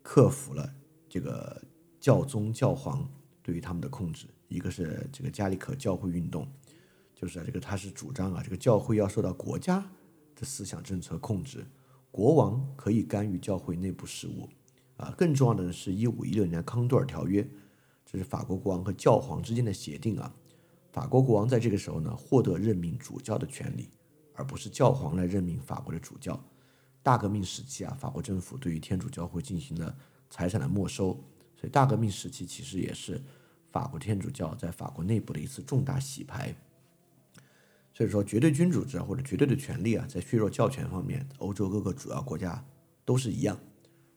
[0.00, 0.72] 克服了
[1.08, 1.60] 这个
[1.98, 3.10] 教宗教皇
[3.42, 4.28] 对于他们的控制。
[4.46, 6.46] 一个是这个加里可教会运动，
[7.16, 9.84] 就是这个他是主张啊，这个教会要受到国家
[10.36, 11.66] 的思想政策控制，
[12.14, 14.48] 国王可以干预教会内部事务，
[14.98, 17.44] 啊，更重要的是，一五一六年康多尔条约，
[18.06, 20.32] 这是法国国王和教皇之间的协定啊，
[20.92, 23.88] 法国国王在这个时候呢，获得任命主教的权利，
[24.32, 26.40] 而不是教皇来任命法国的主教。
[27.02, 29.92] 大革命时期啊，法国政府对于天主教会进行了
[30.30, 31.14] 财产的没收，
[31.56, 33.20] 所以大革命时期其实也是。
[33.72, 36.54] 法国天主教在法国内部的一次重大洗牌，
[37.94, 42.66] 所以说绝对君主制或者绝对的权利啊，在削弱教权方面，欧洲各个主要国家
[43.04, 43.58] 都是一样。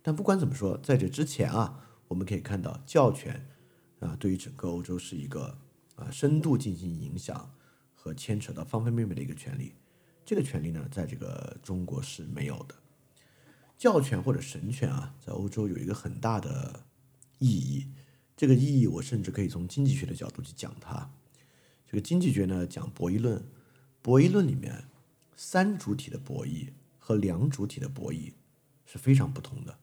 [0.01, 3.47] 但不管怎么说，在这之前啊，我们可以看到教权
[3.99, 5.57] 啊，对于整个欧洲是一个
[5.95, 7.53] 啊深度进行影响
[7.93, 9.73] 和牵扯到方方面面的一个权利。
[10.25, 12.75] 这个权利呢，在这个中国是没有的。
[13.77, 16.83] 教权或者神权啊，在欧洲有一个很大的
[17.37, 17.87] 意义。
[18.35, 21.11] 这个意义，我甚至可以从经济学的角度去讲它。
[21.85, 23.43] 这个经济学呢，讲博弈论，
[24.07, 24.85] 博弈论里面
[25.35, 28.31] 三主体的博弈和两主体的博弈
[28.85, 29.79] 是非常不同的。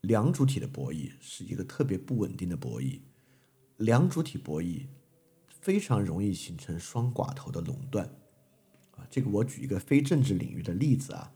[0.00, 3.00] 两主体的博弈是一个特别不稳定的博弈，
[3.76, 4.86] 两主体博弈
[5.50, 8.06] 非常容易形成双寡头的垄断。
[8.92, 11.30] 啊，这个我举一个非政治领域的例子啊，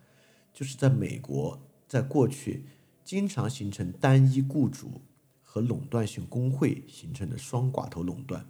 [0.54, 2.64] 就是在美国，在过去
[3.04, 5.02] 经常形成单一雇主。
[5.42, 8.46] 和垄断性工会形成的双寡头垄断，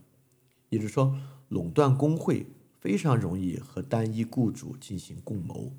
[0.69, 2.47] 也就是说，垄断工会
[2.81, 5.73] 非常容易和单一雇主进行共谋。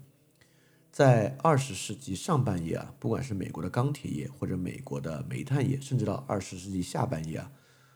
[0.92, 7.52] 在二十世纪上半叶啊，不管是美国的钢铁业或者美国的煤炭业，甚至到二十世纪下半叶啊，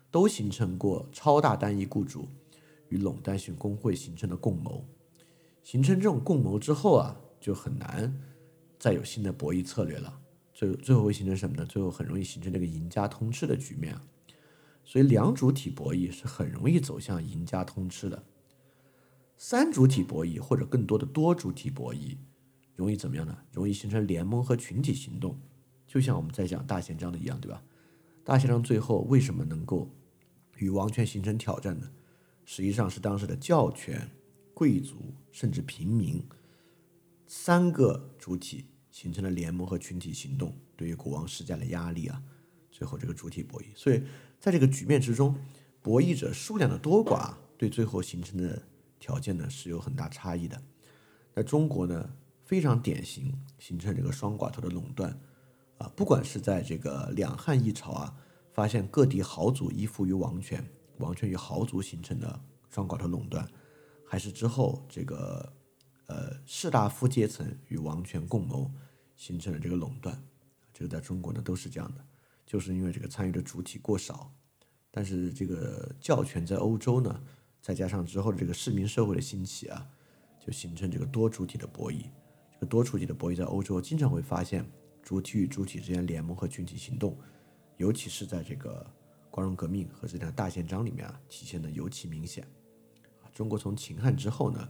[0.10, 2.28] 都形成过超大单一雇主
[2.90, 4.84] 与垄断性工会形成的共谋。
[5.62, 8.20] 形成这种共谋之后啊，就很难
[8.80, 10.22] 再有新的博弈策略了。
[10.54, 11.66] 最最后会形成什么呢？
[11.66, 14.02] 最后很容易形成这个赢家通吃的局面啊，
[14.86, 18.24] 所以两主体博弈是很容易走向赢家通吃的。
[19.38, 22.18] 三主体博弈或者更多的多主体博弈，
[22.76, 23.38] 容易怎么样呢？
[23.52, 25.40] 容易形成联盟和群体行动，
[25.86, 27.64] 就像我们在讲大宪章的一样，对吧？
[28.24, 29.90] 大宪章最后为什么能够
[30.58, 31.92] 与王权形成挑战呢？
[32.46, 34.10] 实际上是当时的教权、
[34.54, 36.24] 贵族甚至平民
[37.28, 38.66] 三个主体。
[38.92, 42.24] 形成了联盟和群体行动，对于国王施加了压力啊，
[42.72, 43.66] 最后这个主体博弈。
[43.76, 44.02] 所以
[44.40, 45.36] 在这个局面之中，
[45.82, 48.66] 博弈者数量的多寡对最后形成的
[49.00, 50.62] 条件呢是有很大差异的。
[51.34, 52.10] 在中国呢，
[52.44, 55.20] 非常典型形成这个双寡头的垄断
[55.78, 58.18] 啊，不管是在这个两汉一朝啊，
[58.54, 60.66] 发现各地豪族依附于王权，
[60.98, 63.48] 王权与豪族形成的双寡头垄断，
[64.06, 65.54] 还是之后这个
[66.08, 68.72] 呃士大夫阶层与王权共谋。
[69.18, 70.22] 形成了这个垄断，
[70.74, 72.06] 这个在中国呢都是这样的，
[72.46, 74.30] 就是因为这个参与的主体过少，
[74.92, 77.24] 但是这个教权在欧洲呢，
[77.66, 79.90] 再加上之后的这个市民社会的兴起啊，
[80.40, 82.04] 就形成这个多主体的博弈。
[82.54, 84.64] 这个多主体的博弈在欧洲经常会发现
[85.02, 87.18] 主体与主体之间联盟和群体行动，
[87.78, 88.86] 尤其是在这个
[89.32, 92.46] 光荣革命和这条大宪章里面啊体现的尤其明显。
[93.34, 94.70] 中国从秦汉之后呢，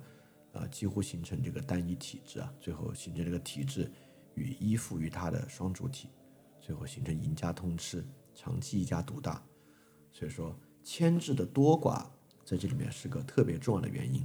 [0.54, 3.92] 啊几乎形成这个单一体制啊，最后形成这个体制。
[4.36, 6.10] 与依附于它的双主体，
[6.60, 9.42] 最后形成赢家通吃，长期一家独大。
[10.12, 10.54] 所以说，
[10.84, 12.06] 牵制的多寡
[12.46, 14.24] 在这里面是个特别重要的原因。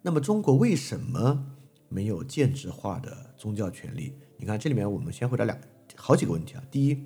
[0.00, 1.44] 那么，中国为什么
[1.88, 4.14] 没有建制化的宗教权利？
[4.36, 5.58] 你看，这里面我们先回答两
[5.96, 6.62] 好几个问题啊。
[6.70, 7.04] 第一，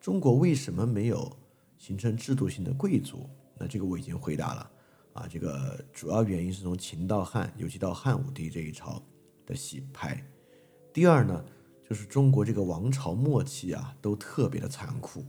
[0.00, 1.36] 中国为什么没有
[1.78, 3.30] 形成制度性的贵族？
[3.56, 4.70] 那这个我已经回答了
[5.12, 5.26] 啊。
[5.30, 9.00] 这个主要原因是从秦到汉，尤其到汉武帝这一朝
[9.46, 10.20] 的洗牌。
[10.92, 11.44] 第二呢，
[11.88, 15.24] 就是中国这个王朝末期啊，都特别的残酷。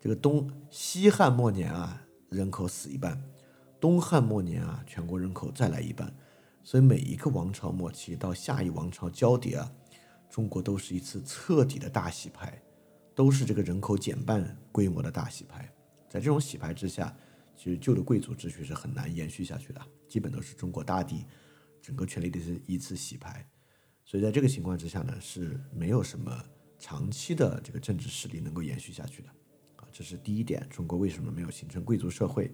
[0.00, 3.16] 这个东西汉末年啊，人口死一半；
[3.80, 6.12] 东汉末年啊，全国人口再来一半。
[6.64, 9.72] 所以每一个王朝末期到下一王朝交叠啊，
[10.30, 12.62] 中国都是一次彻底的大洗牌，
[13.14, 15.68] 都是这个人口减半规模的大洗牌。
[16.08, 17.14] 在这种洗牌之下，
[17.56, 21.26] 其实旧的贵族秩序是很难延续下去的，基本都是中国大地
[21.80, 23.44] 整个权力的一次洗牌。
[24.04, 26.44] 所以在这个情况之下呢，是没有什么
[26.78, 29.28] 长期的这个政治势力能够延续下去的。
[29.92, 32.50] 这是第一点，中国为什么没有形成贵族社会，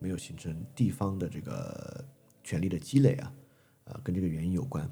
[0.00, 2.04] 没有形成地方的这个
[2.42, 3.32] 权力的积累啊？
[3.84, 4.90] 啊，跟这个原因有关。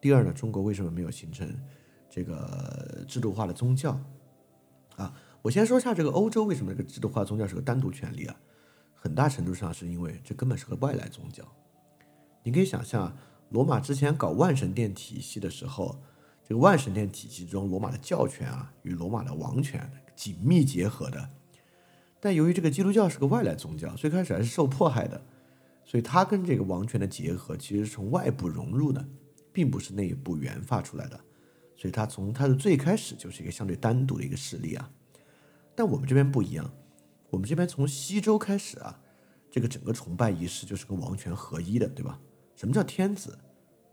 [0.00, 1.48] 第二呢，中国为什么没有形成
[2.08, 3.98] 这个制度化的宗教？
[4.96, 8.36] 啊，我先说一下这个欧洲为什么这个制度化宗教是个单独权利啊？
[8.94, 11.44] 很大程度上是因为这根本是个外来宗教。
[12.42, 13.16] 你可以想象，
[13.50, 16.02] 罗马之前搞万神殿体系的时候，
[16.44, 19.90] 这个万神殿体系中，罗马的教权啊与罗马的王权
[20.20, 21.30] 紧密结合的。
[22.20, 25.18] 但由于这个基督教是个外来宗教，最开始还是受迫害的。
[25.82, 29.02] 所以它跟这个王权的结合，其实是从外部融入的，
[29.50, 31.18] 并不是内部研发出来的。
[31.74, 34.90] 所以它从它的最开始就是一个相对单独的一个势力啊。
[35.74, 36.70] 但我们这边不一样，
[37.30, 39.00] 我们这边从西周开始啊，
[39.50, 42.20] 这个整个崇拜仪式就是跟王权合一的，对吧？
[42.54, 43.38] 什么叫天子？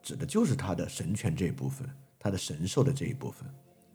[0.04, 3.50] 指的就是他的神权这一部分，他的神兽的这一部分。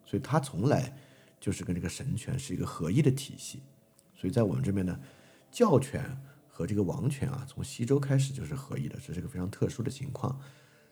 [0.06, 0.96] 所以他从来
[1.42, 3.60] 就是跟这个神权是一个合一的体系。
[4.14, 4.98] 所以在我们这边呢，
[5.50, 6.02] 教权。
[6.54, 10.38] 和这个王权啊，从西周开始就是合一的，这是一个非常特殊的情况。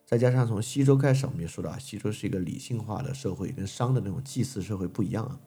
[0.06, 5.38] 再加上从西周开始，我们也说到啊，西周是一个理性化的社会，跟商的那种祭祀社会不一样啊。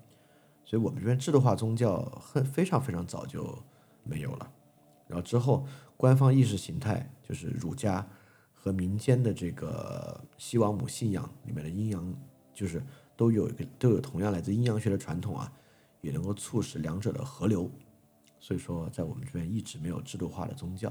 [0.63, 3.57] 所以我们这边制度化宗教很非常非常早就
[4.03, 4.51] 没有了。
[5.07, 5.65] 然后之后，
[5.97, 8.07] 官方意识形态就是儒家
[8.53, 12.15] 和民间的这个西王母信仰里面的阴阳，
[12.53, 12.83] 就是
[13.15, 15.51] 都有一个都有同样来自阴阳学的传统啊，
[16.01, 17.69] 也能够促使两者的合流。
[18.39, 20.89] 所以说，在我们这边一直没有制度化的宗教，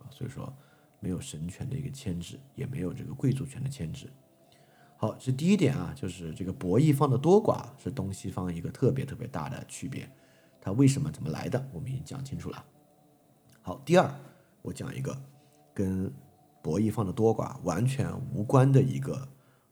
[0.00, 0.52] 啊，所以说
[0.98, 4.10] 没有神权的一个牵制，也没有这个贵族权的牵制。
[4.96, 10.10] 好，这第一点啊，就是这个博弈方的多寡是东西方一个特别特别大的区别。
[10.60, 12.64] 它为什么怎么来的，我们已经讲清楚了。
[13.62, 14.12] 好，第二，
[14.60, 15.16] 我讲一个
[15.72, 16.12] 跟
[16.60, 19.26] 博弈方的多寡完全无关的一个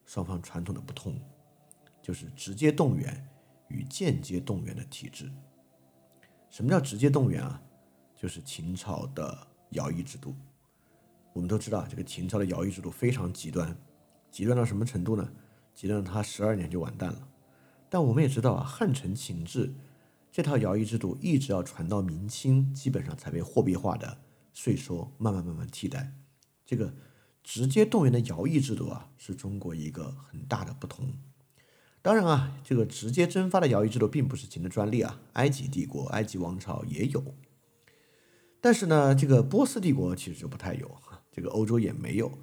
[0.07, 1.15] 双方传统的不同，
[2.09, 3.29] 就是直接动员
[3.69, 5.31] 与间接动员的体制。
[6.49, 7.61] 什么叫直接动员啊？
[8.17, 10.35] 就是秦朝的徭役制度。
[11.35, 13.77] 我们都知道，这个秦朝的徭役制度非常极端，
[14.31, 15.31] 极端到什么程度呢？
[15.75, 17.29] 极端到他十二年就完蛋了。
[17.91, 19.75] 但我们也知道啊，汉承秦制
[20.33, 24.19] 这套徭役制度一直要传到明清，基本上才被货币化的
[24.55, 26.15] 税收慢慢慢慢替代。
[26.65, 26.95] 这个
[27.45, 31.13] 直接动员的徭役制度啊，是中国一个很大的不同。
[32.01, 37.35] 当然啊，这个直接征发的徭役制度并不是秦的专利啊，埃及帝国、埃及王朝也有。
[38.61, 42.39] 但是呢，这个波斯帝国其实就不太有啊，这个欧洲也没有，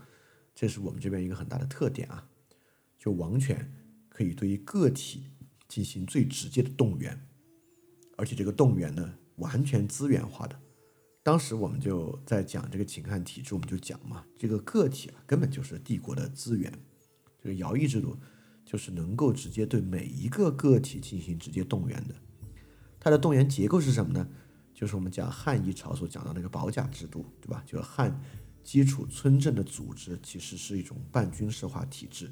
[0.54, 2.28] 这是我们这边一个很大的特点啊。
[3.00, 3.74] 就王权
[4.10, 5.24] 可以对于个体
[5.68, 7.26] 进行最直接的动员，
[8.18, 10.60] 而且这个动员呢，完全资源化的。
[11.24, 16.72] 当时我们就在讲这个秦汉体制，我们就讲嘛，这个个体啊，根本就是帝国的资源。
[17.41, 18.18] 这个徭役制度。
[18.65, 22.15] 就是能够直接对每一个个体进行直接动员的，
[22.99, 24.28] 它的动员结构是什么呢？
[24.73, 27.63] 就是我们讲汉一朝所讲到那个保甲制度，对吧？
[27.65, 28.19] 就是汉
[28.63, 32.30] 基础村镇的组织其实是一种半军事化体制，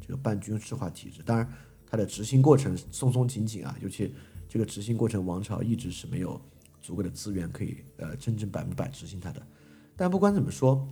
[0.00, 1.46] 这个半军事化体制，当然
[1.86, 4.12] 它的执行过程松松紧紧啊，尤其
[4.48, 6.40] 这个执行过程，王朝一直是没有
[6.80, 9.46] 足够的资源可以呃真正百分百执行它的。
[9.94, 10.88] 但不管怎么说，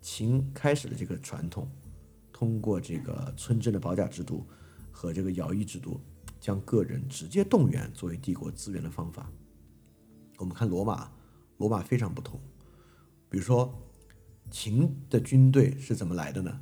[0.00, 1.68] 秦开始的这个传统。
[2.38, 4.46] 通过这个村镇的保甲制度
[4.92, 5.98] 和这个徭役制度，
[6.38, 9.32] 将个人直接动员作为帝国资源的方法。
[10.36, 11.10] 我们看罗马，
[11.56, 12.38] 罗马非常不同。
[13.30, 13.74] 比如说，
[14.50, 16.60] 秦的军队是怎么来的呢？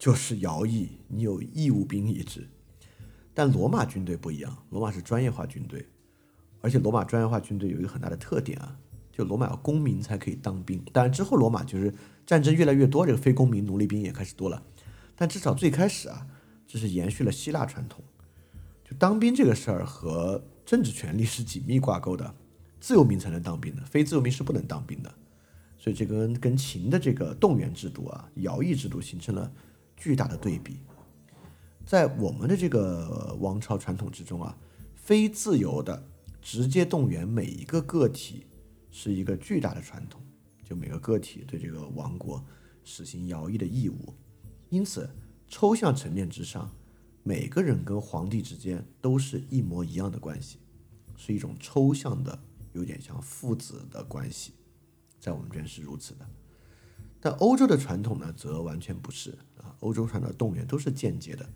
[0.00, 2.48] 就是徭役，你有义务兵役制。
[3.32, 5.86] 但罗马军队不一样，罗马是专业化军队，
[6.60, 8.76] 而且罗马专业化军队有一个很大的特点啊，
[9.12, 10.84] 就罗马公民才可以当兵。
[10.92, 11.94] 当然之后罗马就是
[12.26, 14.60] 战争越来越多，这个非公民奴隶兵也开始多了。
[15.20, 16.24] 但至少最开始啊，
[16.64, 18.04] 这是延续了希腊传统，
[18.84, 22.32] 就当兵这个事儿和政治权利是紧密挂钩的，
[22.78, 25.12] 自由民才能当兵的，非自由民是不能当兵的。
[25.76, 29.52] 所以这跟跟秦的这个动员制度啊、徭役制度形成了
[29.96, 30.78] 巨大的对比。
[31.84, 34.56] 在我们的这个王朝传统之中啊，
[34.94, 36.00] 非自由的
[36.40, 38.46] 直接动员每一个个体
[38.90, 40.20] 是一个巨大的传统，
[40.62, 42.44] 就每个个体对这个王国
[42.84, 44.14] 实行徭役的义务。
[44.70, 45.08] 因此，
[45.46, 46.70] 抽象层面之上，
[47.22, 50.58] 每个人跟皇帝之间都是一模一样的关系，
[51.16, 52.38] 是一种抽象的，
[52.72, 54.52] 有点像父子的关系，
[55.18, 56.28] 在我们这边是如此的。
[57.20, 59.74] 但欧洲的传统呢，则完全不是啊。
[59.80, 61.48] 欧洲传统的动员都是间接的，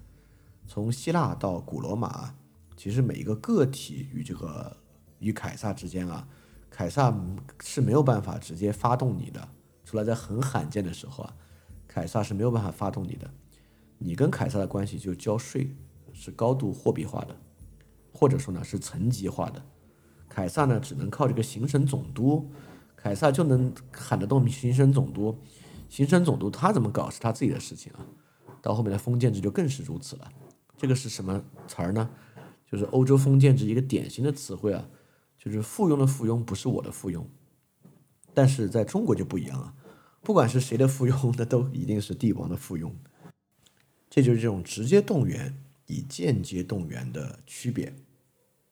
[0.66, 2.34] 从希腊到古罗马，
[2.76, 4.76] 其实每一个个体与这个
[5.18, 6.26] 与凯撒之间啊，
[6.70, 7.14] 凯撒
[7.62, 9.48] 是没有办法直接发动你的，
[9.84, 11.36] 除了在很罕见的时候啊，
[11.93, 13.30] 凯撒是没有办法发动你的。
[13.99, 15.76] 你跟凯撒的关系就交税，
[16.14, 17.36] 是高度货币化的，
[18.14, 19.62] 或者说呢是层级化的。
[20.26, 22.51] 凯撒呢只能靠这个行省总督，
[22.97, 25.38] 凯撒就能喊得动行省总督，
[25.90, 28.01] 行省总督他怎么搞是他自己的事情啊。
[28.62, 30.32] 到后面的封建制就更是如此了。
[30.78, 32.09] 这个是什么词儿呢？
[32.64, 34.88] 就是欧洲封建制一个典型的词汇啊，
[35.38, 37.22] 就是附庸的附庸不是我的附庸，
[38.32, 39.74] 但是在中国就不一样啊，
[40.23, 42.93] 不管是谁的附庸，那都一定是帝王的附庸。
[44.09, 47.93] 这就是这种直接动员与间接动员的区别。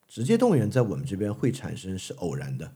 [0.06, 2.74] 直接动员在我们这边会产生是偶然的，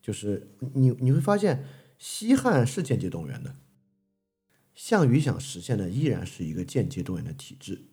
[0.00, 1.64] 就是你你会发现
[1.98, 3.56] 西汉是间接动员的，
[4.74, 7.84] 项羽想实现的依然是一个间接动员的体制，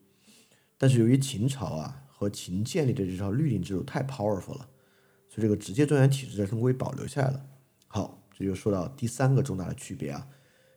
[0.77, 4.69] 但是由于秦朝啊和秦建立的这套律令制度太 powerful 了，
[5.27, 7.45] 所以这个直接动员体制在中国保留下来了。
[7.87, 10.27] 好，这就说到第三个重大的区别啊。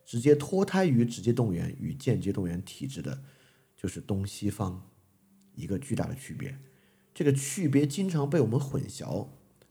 [0.03, 3.21] 直接脱胎于直接动员与间接动员体制的，
[3.77, 4.89] 就是东西方
[5.53, 6.57] 一个巨大的区别。
[7.13, 9.27] 这个区别经常被我们混淆，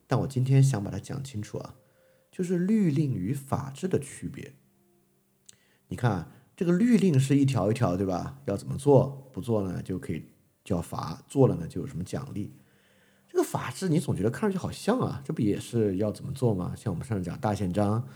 [0.07, 1.75] 但我今天想把它讲清楚啊，
[2.31, 4.55] 就是律令与法治的区别。
[5.89, 8.41] 你看，这个律令是一条一条，对吧？
[8.47, 10.25] 要怎么做，不做呢就可以
[10.65, 12.55] 叫罚，做了呢就有什么奖励。
[13.43, 16.75] 法治你总觉得看上去好像啊，这不也是要怎么做吗？
[16.77, 18.07] 像我们上次讲大宪章。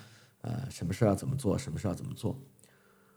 [0.47, 2.39] 呃，什么事要怎么做，什么事要怎么做，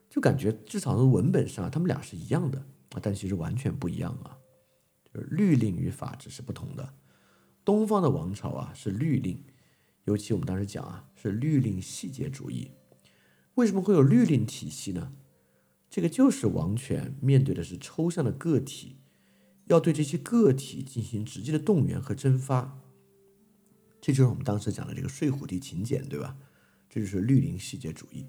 [0.10, 2.58] 就感觉至少从文本上，他们俩是一样的
[2.92, 4.38] 啊，但其实完全不一样啊。
[5.04, 6.94] 就是律令与法治是不同的。
[7.66, 9.44] 东方的王朝啊是律令，
[10.06, 12.72] 尤其我们当时讲啊是律令细节主义。
[13.56, 15.12] 为什么会有律令体系呢？
[15.90, 18.96] 这个就是王权面对的是抽象的个体，
[19.68, 22.80] 要对这些个体进行直接的动员和征发。
[24.02, 26.38] 这就是我们当时讲的这个睡虎地秦简，对吧？
[26.90, 28.26] 这就是绿林细节主义，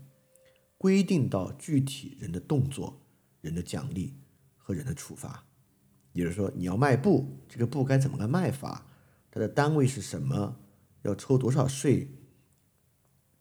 [0.76, 3.00] 规定到具体人的动作、
[3.40, 4.14] 人的奖励
[4.56, 5.44] 和人的处罚。
[6.12, 8.86] 也就是说，你要卖布，这个布该怎么个卖法？
[9.30, 10.58] 它的单位是什么？
[11.02, 12.08] 要抽多少税？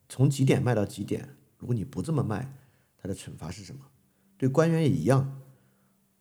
[0.07, 1.37] 从几点卖到几点？
[1.57, 2.53] 如果你不这么卖，
[2.97, 3.87] 它的惩罚是什么？
[4.37, 5.41] 对官员也一样，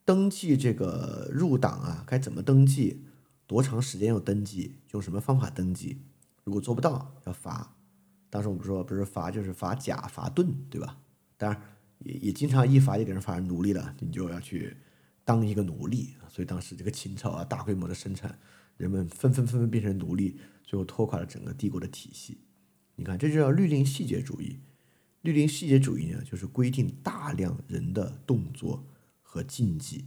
[0.07, 3.03] 登记这个入党啊，该怎么登记？
[3.47, 4.77] 多长时间要登记？
[4.93, 5.99] 用什么方法登记？
[6.45, 7.77] 如果做不到，要罚。
[8.31, 10.97] 当时我们说不是罚就是罚甲罚盾，对吧？
[11.37, 11.61] 当然
[11.99, 14.77] 也也经常一罚就给人罚成奴隶了，你就要去
[15.25, 16.15] 当一个奴隶。
[16.29, 18.39] 所以当时这个秦朝啊，大规模的生产，
[18.77, 22.39] 人们纷纷纷纷变成奴隶，最后拖垮了整个帝国的体系。
[22.95, 24.61] 你看，这就叫律令细节主义。
[25.23, 28.85] 律令细节主义呢，就是规定大量人的动作
[29.29, 30.05] 和禁忌，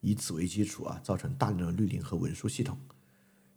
[0.00, 2.78] 以此为基础啊，造成大量的律令和文书系统。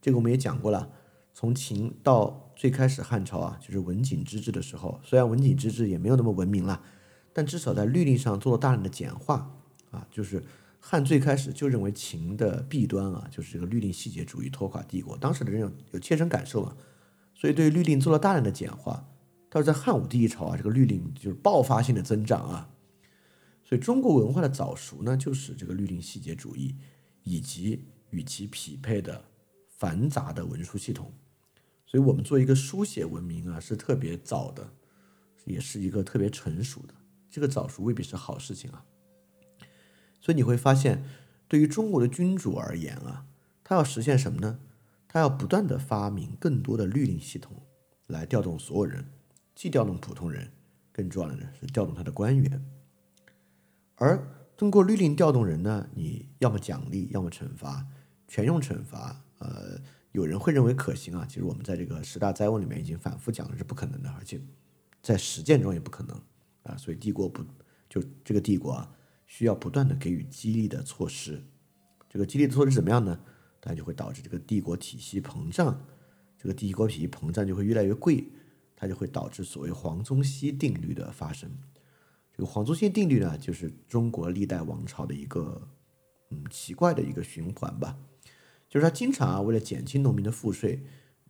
[0.02, 0.91] 这个我们也讲过了。
[1.32, 6.84] 从秦到最开始汉朝啊，就是文景之治的时候，虽然文景之治也没有那么文明了，
[7.32, 9.50] 但至少在律令上做了大量的简化
[9.91, 10.06] 啊。
[10.12, 10.43] 就是
[10.82, 16.76] 汉最开始就认为秦的弊端啊，就是这个律令细节主义拖垮帝国，当时的人有有切身感受嘛，
[17.34, 19.08] 所以对律令做了大量的简化。
[19.50, 22.70] 但是在汉武帝一朝啊，这个律令就是爆发性的增长啊。
[23.70, 26.76] 所以中国文化的早熟呢，就是这个律令细节主义
[27.22, 29.26] 以及与其匹配的。
[29.80, 31.09] 繁杂的文书系统，
[31.86, 34.74] 所以我们做一个书写文明啊，是特别早的，
[35.45, 36.93] 也是一个特别成熟的。
[37.30, 38.84] 这个早熟未必是好事情啊。
[40.20, 41.05] 所以你会发现，
[41.47, 43.26] 对于中国的君主而言啊，
[43.63, 44.59] 他要实现什么呢？
[45.07, 47.61] 他要不断的发明更多的律令系统，
[48.07, 49.05] 来调动所有人，
[49.55, 50.51] 既调动普通人，
[50.91, 52.61] 更重要的是调动他的官员。
[54.00, 54.28] 而
[54.58, 57.86] 通过律令调动人呢，你要么奖励，要么惩罚，
[58.28, 59.24] 全用惩罚。
[59.38, 59.80] 呃，
[60.14, 64.41] 有人会认为可行啊，其实我们在这个十大灾问里面已经反复讲了是不可能的，而且
[65.02, 66.20] 在实践中也不可能
[66.64, 67.43] 啊，所以帝国不
[67.88, 68.91] 就这个帝国啊，
[69.28, 71.41] 需要不断的给予激励的措施，
[72.10, 73.20] 这个激励的措施怎么样呢？
[73.62, 75.86] 它就会导致这个帝国体系膨胀，
[76.38, 78.26] 这个帝国体系膨胀就会越来越贵，
[78.76, 81.50] 它就会导致所谓黄宗羲定律的发生。
[82.40, 85.62] 这个黄宗羲定律呢，就是中国历代王朝的一个
[86.30, 87.98] 嗯奇怪的一个循环吧。
[88.70, 90.82] 就是他经常啊，为了减轻农民的赋税，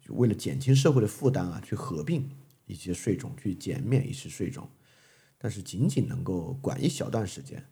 [0.10, 2.30] 为了减轻社会的负担啊，去合并
[2.68, 4.70] 一些税种，去减免一些税种，
[5.40, 7.66] 但是仅仅能够管一小段时间，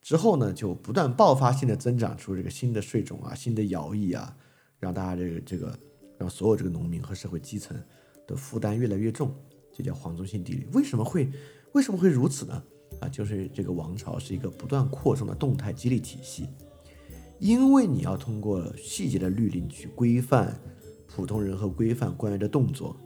[0.00, 4.36] 之后呢，就不断爆发性的增长出这个新的税种啊，新的徭役啊，
[4.78, 5.76] 让大家这个这个
[6.20, 7.76] 让所有这个农民和社会基层
[8.28, 9.34] 的负担越来越重，
[9.72, 10.68] 这叫黄宗羲定律。
[10.72, 11.28] 为什么会
[11.72, 12.62] 为什么会如此呢？
[13.08, 16.48] 就是这个王朝是一个不断扩充的动态激励体系。
[17.38, 20.58] 因为你要通过细节的律令去规范
[21.06, 22.96] 普通人和规范官员的动作，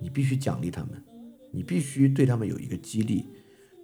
[0.00, 1.02] 你必须奖励他们，
[1.50, 3.26] 你必须对他们有一个激励。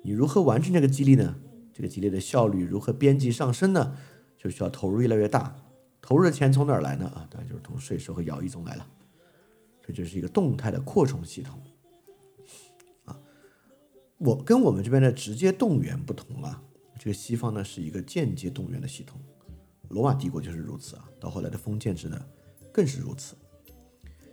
[0.03, 1.37] 你如何完成这个激励呢？
[1.72, 3.97] 这个激励的效率如何边际上升呢？
[4.39, 5.57] 就需要投入越来越大。
[6.01, 7.07] 投入的钱从哪儿来呢？
[7.07, 8.87] 啊，当然就是从税收和徭役中来了。
[9.85, 11.61] 这就是一个动态的扩充系统。
[14.19, 16.62] 我跟我们这边的直接动员不同啊，
[16.99, 19.21] 这个西方呢是一个间接动员的系统。
[19.91, 22.21] 罗马帝国就是如此啊，到后来的封建制呢
[22.73, 23.37] 更是如此。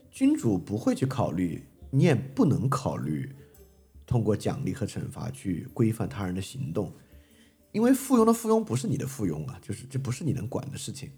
[0.10, 3.36] 君主不会去考虑，你也不能考虑
[4.06, 6.92] 通过奖励和惩罚去规范他人的行动，
[7.72, 11.12] 因为附庸的附庸不是你的附庸啊，就是这不是你能管的事情。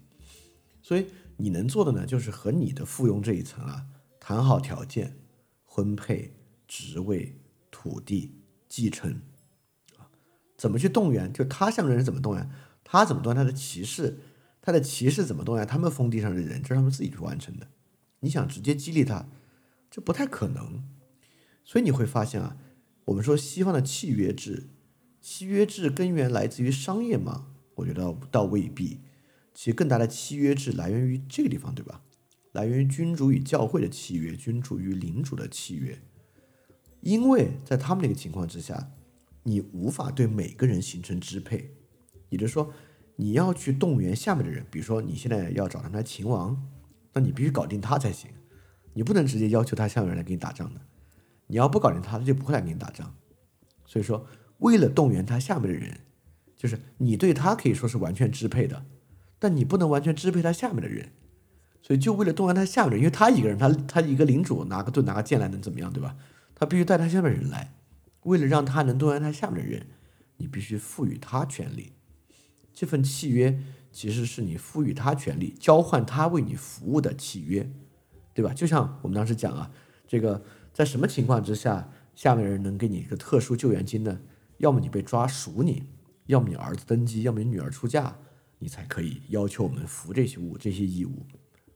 [0.82, 1.06] 所以
[1.36, 3.86] 你能做的呢，就是和你的附庸这一层啊
[4.18, 5.16] 谈好条件，
[5.64, 6.34] 婚配、
[6.66, 7.38] 职位、
[7.70, 8.34] 土地、
[8.68, 9.20] 继承
[9.96, 10.10] 啊，
[10.56, 11.32] 怎么去动员？
[11.32, 12.50] 就他下面的人怎么动员？
[12.84, 14.18] 他怎么动他的骑士？
[14.60, 16.62] 他的骑士怎么动员他们封地上的人？
[16.62, 17.68] 这是他们自己去完成的。
[18.20, 19.28] 你想直接激励他，
[19.90, 20.82] 这不太可能。
[21.64, 22.56] 所以你会发现啊，
[23.06, 24.68] 我们说西方的契约制，
[25.20, 27.48] 契约制根源来自于商业吗？
[27.76, 29.00] 我觉得倒未必。
[29.54, 32.02] 其实更大的契约制来源于这个地方，对吧？
[32.52, 36.02] 来源于君主与教会的契约，君主与领主的契约。
[37.06, 38.90] 因为在他们那个情况之下，
[39.44, 41.70] 你无法对每个人形成支配，
[42.30, 42.72] 也就是说，
[43.14, 46.60] 你要去动员下面的人，比如说你现在要找他们来秦王。
[47.12, 48.28] 那你必须搞定他才行，
[48.92, 50.80] 你不能直接要求他下面人来给你打仗的。
[51.46, 53.14] 你要不搞定他，他就不会来给你打仗。
[53.84, 54.26] 所以说，
[54.58, 56.00] 为了动员他下面的人，
[56.56, 58.84] 就是你对他可以说是完全支配的，
[59.38, 61.12] 但你不能完全支配他下面的人。
[61.80, 66.16] 所以，就为了动员他下面的人，因为他一个人，他他一个领主拿个盾拿个剑来能怎么样，对吧？
[66.56, 67.72] 他必须带他下面人来。
[68.24, 69.86] 为了让他能动员他下面的人，
[70.38, 71.92] 你必须赋予他权利。
[72.74, 73.62] 这份契约。
[73.92, 77.72] 其实是你赋予他权利，交换他为你服务的契约，
[78.34, 78.52] 对吧？
[78.52, 79.70] 就像我们当时讲啊，
[80.06, 80.44] 这个
[80.74, 84.20] 在什么情况之下，下面人能给你一个特殊救援金呢？
[84.58, 85.84] 要么你被抓赎你，
[86.26, 88.18] 要么你儿子登基，要么你女儿出嫁，
[88.58, 91.24] 你才可以要求我们服这些物这些义务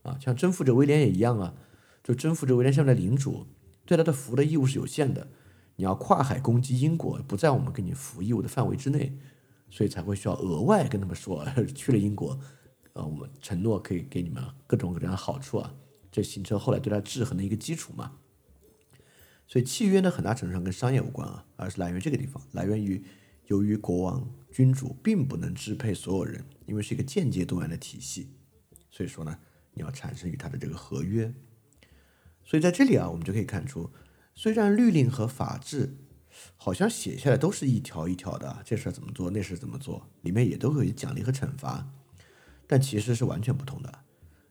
[0.03, 0.19] 啊。
[0.21, 1.55] 像征服者威廉也一样啊，
[2.05, 3.47] 就征服者威廉下面的领主
[3.91, 5.27] 对他的服务的义务是有限的，
[5.75, 9.19] 你要跨海攻击英国，不在我们给你服务义务的范围之内。
[9.69, 12.39] 所以才会需要额外跟他们说，去了英国，
[12.93, 15.75] 呃，我们承诺可以给你们各种各样的好处啊，
[16.13, 18.13] 这形成后来对他制衡的一个基础嘛。
[19.49, 23.03] 所以契约呢，很大程度上跟商业无关啊，而是来源于这个地方，来源于
[23.47, 28.29] 由于国王君主并不能支配所有人，因为是一个间接动员的体系，
[28.89, 29.39] 所以说呢，
[29.75, 31.33] 你要产生与他的这个合约。
[32.51, 33.91] 所以在这里啊，我们就可以看出，
[34.35, 35.99] 虽然律令和法治。
[36.57, 41.93] 好像写下来都是一条一条的，这事怎么做，那事怎么做，里面也都会有奖励和惩罚，
[42.67, 44.05] 但其实是完全不同的。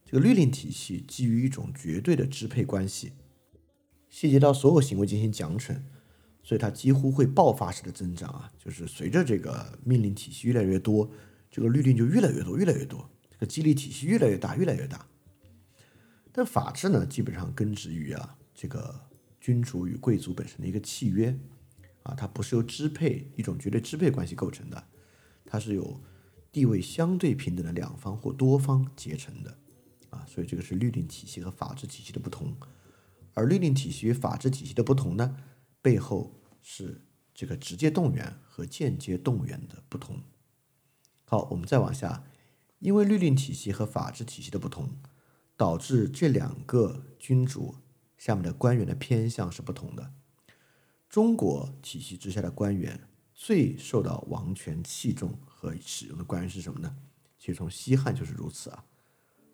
[0.06, 3.14] 这个律令体系基于一种绝对的支配关系，
[4.10, 5.80] 细节到所有行为进行奖惩，
[6.43, 8.52] 所以它几乎会爆发式的增长啊！
[8.64, 11.10] 就是随着这个命令体系越来越多，
[11.50, 15.08] 这个律令就越来越多，越来越多，这个激励体系越来越大，越来越大。
[16.32, 19.10] 但法治呢，基本上根植于啊这个
[19.40, 21.38] 君主与贵族本身的一个契约。
[22.04, 24.88] 啊，它不是由支配一种绝对支配关系构成的，
[25.46, 26.02] 它是由
[26.50, 29.58] 地位相对平等的两方或多方结成的，
[30.10, 32.56] 啊，所以这个是律令体系和法治体系的不同，
[33.34, 35.36] 而律令体系与法治体系的不同呢，
[35.82, 37.02] 背后是
[37.36, 40.24] 这个直接动员和间接动员的不同。
[41.26, 42.24] 好，我们再往下，
[42.80, 44.96] 因为律令体系和法治体系的不同，
[45.60, 47.76] 导致这两个君主
[48.18, 50.14] 下面的官员的偏向是不同的。
[51.10, 52.97] 中国体系之下的官员
[53.34, 56.95] 最受到王权器重和使用的官员是什么呢？
[57.38, 58.86] 其实从西汉就是如此啊，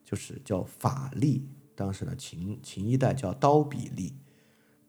[0.04, 1.42] 就是叫法吏。
[1.74, 4.14] 当时呢，秦秦一代叫刀笔吏，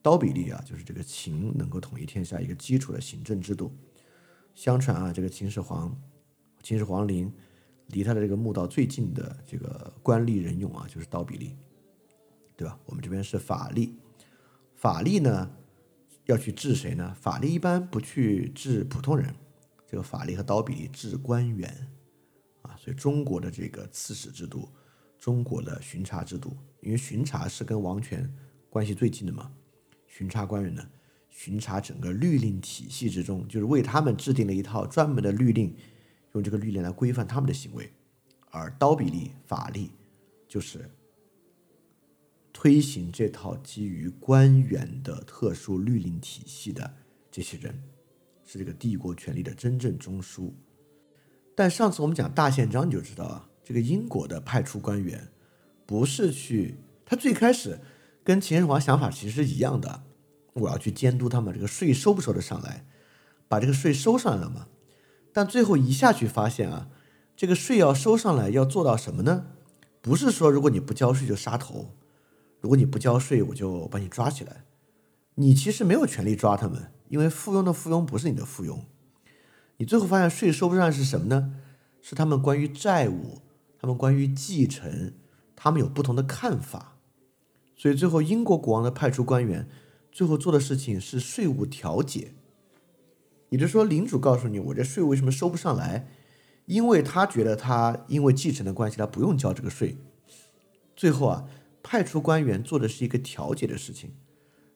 [0.03, 3.75] 刀笔吏啊，就是这个秦能够统一天下一个基础的行政制度。
[4.55, 5.99] 相传啊，这个秦始皇，
[6.63, 7.33] 秦始皇陵
[7.89, 11.51] 离他的这个墓道最近的这个官吏人勇啊，就是刀笔吏，
[12.57, 12.79] 对吧？
[12.87, 13.95] 我们这边是法力，
[14.75, 15.51] 法力呢？
[16.25, 17.15] 要去治谁呢？
[17.21, 19.33] 法律一般不去治普通人，
[19.87, 21.89] 这个法律和刀笔治官员，
[22.63, 24.69] 啊，所以中国的这个刺史制度，
[25.21, 28.29] 中国的巡查制度，因为巡查是跟王权
[28.69, 29.53] 关系最近的嘛，
[30.09, 30.85] 巡查官员呢，
[31.31, 35.73] 巡查整个律令体系之中，就是为他们制定了一套专门的律令，
[36.37, 37.93] 用这个律令来规范他们的行为，
[38.51, 39.91] 而刀笔吏、法律
[40.49, 40.91] 就是。
[42.59, 46.91] 推行这套基于官员的特殊律令体系的
[47.31, 47.83] 这些人，
[48.47, 50.51] 是这个帝国权力的真正中枢。
[51.55, 55.29] 但上次我们讲大宪章，你就知道啊，这个英国的派出官员，
[55.85, 57.79] 不是去他最开始
[58.25, 60.05] 跟秦始皇想法其实是一样的。
[60.55, 62.87] 我要去监督他们这个税收不收得上来，
[63.49, 64.67] 把这个税收上来了嘛？
[65.37, 66.89] 但最后一下去发现啊，
[67.37, 69.49] 这个税要收上来要做到什么呢？
[70.01, 71.91] 不是说如果你不交税就杀头，
[72.63, 74.65] 如果你不交税我就把你抓起来。
[75.35, 78.79] 你其实没有权利抓他们，因为附庸的附庸不是你的附庸。
[79.77, 81.53] 你最后发现税收不上是什么呢？
[82.01, 83.43] 是他们关于债务，
[83.79, 85.13] 他们关于继承，
[85.55, 86.97] 他们有不同的看法。
[87.77, 89.69] 所以最后英国国王的派出官员，
[90.11, 92.33] 最后做的事情是税务调解。
[93.57, 96.07] 也就是说，领主告诉你，我这税为什么收不上来？
[96.67, 99.97] 因为他觉得他因为继承的关系，他不用交这个税。
[100.95, 101.49] 最后啊，
[101.83, 104.13] 派出官员做的是一个调解的事情。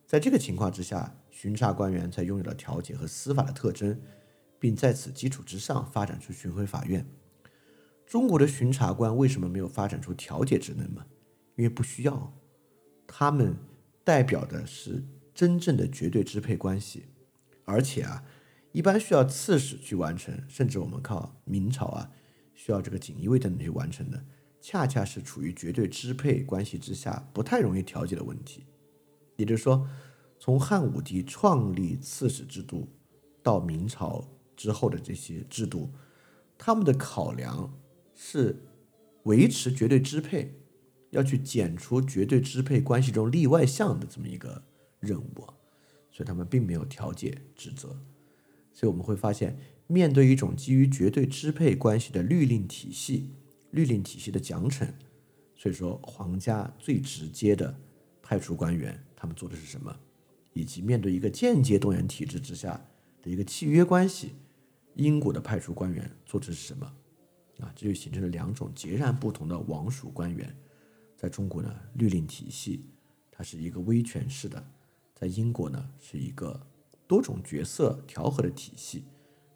[0.07, 4.01] 在这个情况之下，巡查官员才拥有了调解和司法的特征，
[4.59, 7.07] 并在此基础之上发展出巡回法院。
[8.07, 11.05] 中国的巡查官为什么没有发展出调解职能吗？
[11.57, 12.33] 因为不需要，
[13.07, 13.57] 他们
[14.03, 15.05] 代表的是
[15.35, 17.05] 真正的绝对支配关系，
[17.66, 18.24] 而且啊，
[18.73, 22.11] 一般需要刺史去完成，甚至我们靠明朝啊，
[22.55, 24.25] 需要这个锦衣卫等等去完成的，
[24.61, 28.66] 恰恰是处于绝对支配关系之下，不太容易调解的问题。
[29.37, 29.89] 也就是说，
[30.39, 32.89] 从汉武帝创立刺史制度
[33.43, 35.91] 到明朝之后的这些制度，
[36.57, 37.77] 他们的考量
[38.14, 38.62] 是
[39.25, 40.55] 维持绝对支配，
[41.11, 44.62] 要去减除绝对支配关系中例外项的这么一个
[45.01, 45.35] 任务，
[46.12, 47.99] 所以他们并没有调解职责。
[48.81, 49.59] 所以我们会发现，
[49.89, 53.28] 面对一种基于绝对支配关系的律令体系，
[53.72, 54.89] 律令体系的奖惩，
[55.55, 57.78] 所以说皇家最直接的
[58.22, 58.99] 派出官员。
[59.14, 59.95] 他们做的是什么？
[60.55, 62.83] 以及面对一个间接动员体制之下
[63.20, 64.31] 的一个契约关系，
[64.95, 66.87] 英国的派出官员做的是什么？
[67.59, 70.57] 啊，这就形成了两种截然不同的王属官员。
[71.18, 72.87] 在中国呢，律令体系
[73.31, 74.59] 它是一个威权式的；
[75.14, 76.59] 在英国呢，是一个
[77.11, 79.03] 多种角色调和的体系，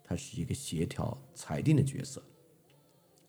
[0.03, 2.21] 它是一个协调裁定的角色。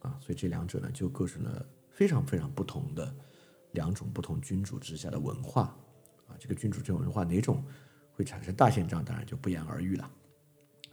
[0.01, 3.15] 啊，所以这两者呢，就构成了非常非常不同的
[3.71, 5.63] 两种不同君主之下的文化。
[6.27, 7.65] 啊，这个君主这种文化哪种
[8.15, 10.11] 会产生大宪章，当然就不言而喻了。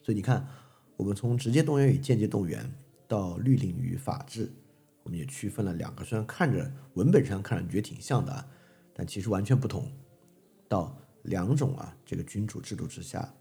[0.04, 0.48] 所以你看，
[0.96, 2.72] 我们从直接动员与间接动员
[3.08, 4.54] 到律令与法治，
[5.02, 8.48] 我们也区分了两个，虽然看着文本上看着觉得挺像的，
[8.94, 9.92] 但其实完全不同。
[10.70, 13.34] 到两种啊，这个君主制度之下，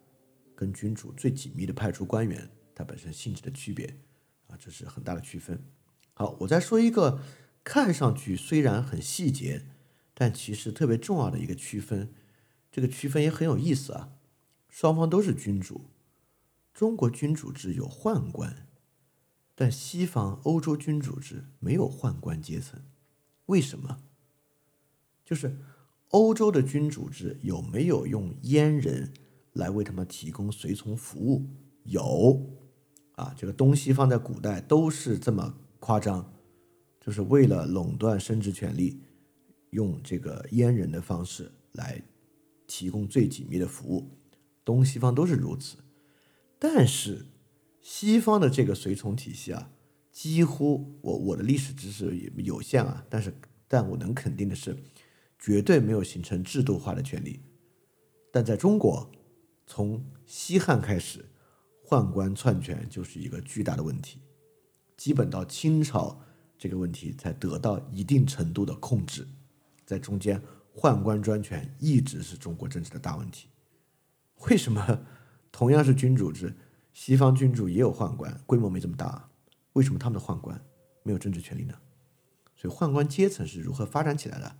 [0.56, 3.96] 跟君主最紧密的派出官员，它本身性质的区别
[4.48, 5.62] 啊，这是很大的区分。
[6.14, 7.20] 好，我再说一个，
[7.62, 9.66] 看上去虽然很细节。
[10.14, 12.12] 但其实特别重要的一个区分，
[12.70, 14.12] 这个区分也很有意思啊。
[14.68, 15.86] 双方都是君主，
[16.74, 18.68] 中国君主制有宦官，
[19.54, 22.84] 但西方欧洲君主制没有宦官阶层。
[23.46, 24.02] 为什么？
[25.24, 25.58] 就是
[26.12, 29.12] 欧洲的君主制有没有用阉人
[29.52, 31.46] 来为他们提供随从服务？
[31.84, 32.40] 有
[33.16, 36.32] 啊，这个东西方在古代都是这么夸张，
[37.00, 39.00] 就是为了垄断生殖权利。
[39.70, 42.02] 用这个阉人的方式来
[42.66, 44.10] 提供最紧密的服务，
[44.66, 45.78] 东西方都是如此。
[46.58, 47.24] 但是
[47.80, 49.70] 西方的这个随从体系啊，
[50.10, 53.34] 几乎我我的历史知识有限啊，但是
[53.66, 54.76] 但我能肯定的是，
[55.42, 57.40] 绝对没有形成制度化的权利。
[58.30, 59.10] 但在中国，
[59.66, 61.24] 从西汉开始，
[61.84, 64.20] 宦官篡权就是一个巨大的问题，
[64.96, 66.22] 基本到清朝
[66.56, 69.26] 这个问题才得到一定程度的控制。
[69.84, 70.40] 在中间，
[70.76, 73.48] 宦官专权一直是中国政治的大问题。
[74.48, 75.04] 为什么
[75.50, 76.54] 同样是君主制，
[76.92, 79.28] 西方君主也有宦官，规模没这么大？
[79.72, 80.64] 为什么他们的宦官
[81.02, 81.74] 没有政治权利呢？
[82.54, 84.56] 所以宦官阶层是如何发展起来的？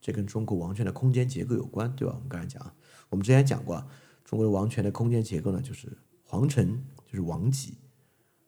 [0.00, 2.14] 这跟中国王权的空间结构有关，对吧？
[2.14, 2.74] 我们刚才讲，
[3.08, 3.84] 我们之前讲过，
[4.24, 7.72] 中国的王权的空间结构呢，就是皇城，就是王畿，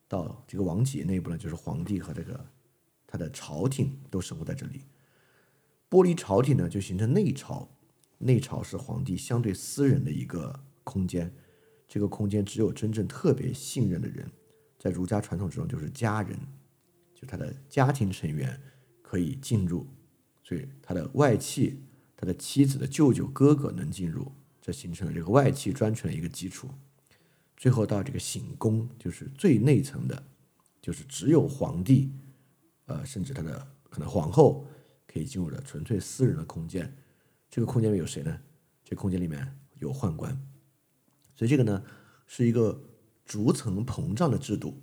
[0.07, 2.45] 到这个王畿内部呢，就是皇帝和这个
[3.05, 4.85] 他的朝廷都生活在这里。
[5.89, 7.69] 剥离朝廷呢，就形成内朝。
[8.23, 11.33] 内朝是皇帝相对私人的一个空间，
[11.87, 14.31] 这个空间只有真正特别信任的人，
[14.77, 16.37] 在儒家传统之中就是家人，
[17.15, 18.61] 就他的家庭成员
[19.01, 19.87] 可以进入，
[20.51, 21.79] 所以他的外戚、
[22.17, 24.29] 他的妻子的舅舅、哥哥能进入，
[24.61, 26.67] 这形成了这个外戚专权的一个基础。
[27.55, 30.21] 最后到这个寝宫，就是最内层的，
[30.81, 32.11] 就是只有皇帝，
[32.87, 34.67] 呃，甚至他的可能皇后。
[35.07, 36.93] 可以进入的纯粹私人的空间，
[37.49, 38.39] 这个空间里有谁呢？
[38.83, 40.31] 这空间里面有宦官，
[41.35, 41.83] 所以这个呢
[42.27, 42.81] 是一个
[43.25, 44.81] 逐层膨胀的制度。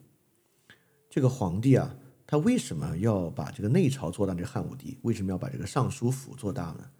[1.08, 1.96] 这个皇帝啊，
[2.30, 4.34] 他为什么要把这个内朝做大？
[4.34, 6.90] 这汉武帝为什么要把这个尚书府做大呢？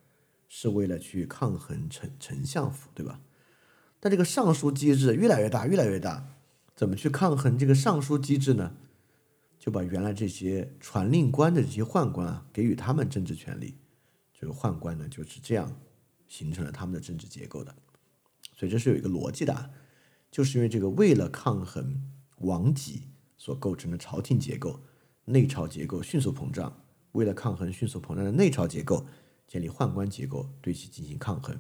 [0.49, 3.21] 是为了去抗衡丞丞相府，对吧？
[4.01, 6.27] 但这个尚书机制越来越大，越来越大，
[6.75, 8.75] 怎么去抗衡这个尚书机制呢？
[9.59, 13.75] 就把原来这些传令官的这些宦官啊，给予他们政治权利，
[14.33, 15.79] 这个宦官呢就是这样
[16.27, 17.75] 形成了他们的政治结构的。
[18.57, 19.71] 所以这是有一个逻辑的，
[20.31, 22.03] 就是因为这个为了抗衡
[22.39, 23.03] 王己
[23.37, 24.81] 所构成的朝廷结构，
[25.29, 26.75] 内朝结构迅速膨胀，
[27.13, 29.07] 为了抗衡迅速膨胀的内朝结构，
[29.47, 31.59] 建立宦官结构对其进行抗衡。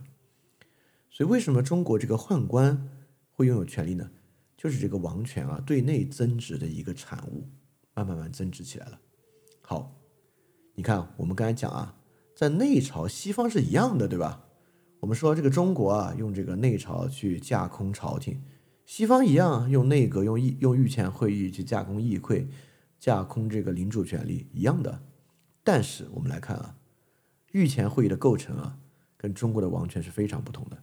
[1.10, 2.88] 所以为什么中国这个宦官
[3.30, 4.10] 会拥有权力呢？
[4.56, 7.48] 就是这个王权啊对内增值的一个产物。
[7.94, 9.00] 慢慢慢增值起来了。
[9.60, 10.00] 好，
[10.76, 11.96] 你看我们刚才讲啊，
[12.32, 14.44] 在内朝西方是一样的，对吧？
[15.00, 18.40] 我们说这个中国啊，用这个内朝去架空朝廷，
[18.86, 22.46] 西方一样用内阁、用议、用御前会议去架空议会、
[22.98, 25.02] 架空这个领主权力一样的。
[25.62, 26.76] 但是我们来看啊，
[27.52, 28.78] 御前会议的构成啊，
[29.16, 30.82] 跟中国的王权是非常不同的。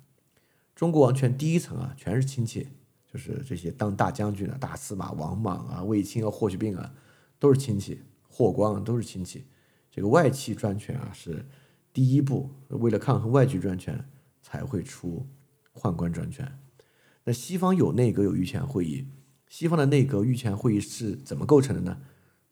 [0.76, 2.68] 中国王权第一层啊，全是亲戚，
[3.12, 6.94] 就是这些当大将军的大司马王莽啊、卫青啊、霍去病啊。
[7.38, 9.44] 都是亲戚，霍光啊都是亲戚。
[9.92, 11.46] 这个外戚专权啊，是
[11.92, 14.10] 第一步，为了抗衡外戚专权，
[14.42, 15.28] 才会出
[15.74, 16.58] 宦官专权。
[17.26, 19.06] 那西方有内阁，有御前会议。
[19.50, 21.98] 西方的内阁、御前会议是怎么构成的呢？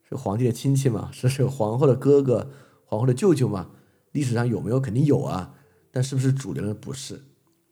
[0.08, 1.10] 是皇帝的亲戚吗？
[1.12, 2.52] 是 是皇后的哥哥、
[2.86, 3.72] 皇后的舅舅吗？
[4.12, 4.80] 历史上有没有？
[4.80, 5.56] 肯定有啊。
[5.92, 6.74] 但是不是主流的？
[6.74, 7.24] 不是。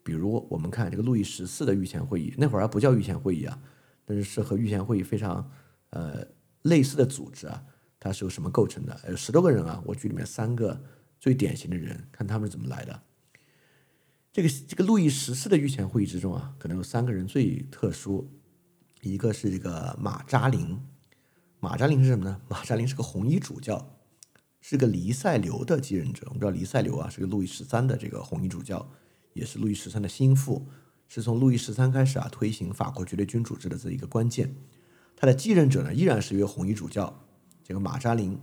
[0.04, 3.62] 比如我们看这个路易十四的御前会议，那会儿还不叫御前会议啊，
[4.06, 5.52] 但是是和御前会议非常
[5.92, 6.26] 呃。
[6.64, 7.64] 类似的组织啊，
[8.00, 8.96] 它是由什么构成的？
[9.10, 10.80] 有十多个人啊，我举里面三个
[11.20, 13.02] 最典型的人，看他们是怎么来的。
[14.32, 18.30] 这个这个路易十四的御前会议之中啊，可能有三个人最特殊，
[19.02, 20.80] 一个是这个马扎林。
[21.60, 22.41] 马扎林是什么呢？
[22.47, 23.97] 马扎林是个红衣主教，
[24.62, 26.24] 是个黎塞留的继任者。
[26.28, 28.89] 我们知道黎塞留啊，是个路易十三的这个红衣主教，
[29.34, 30.68] 也是路易十三的心腹，
[31.08, 34.56] 是从路易十三开始啊推行法国绝对君主制的这一个关键。
[35.16, 37.24] 他的继任者呢，依然是一位红衣主教，
[37.64, 38.39] 这个马扎林，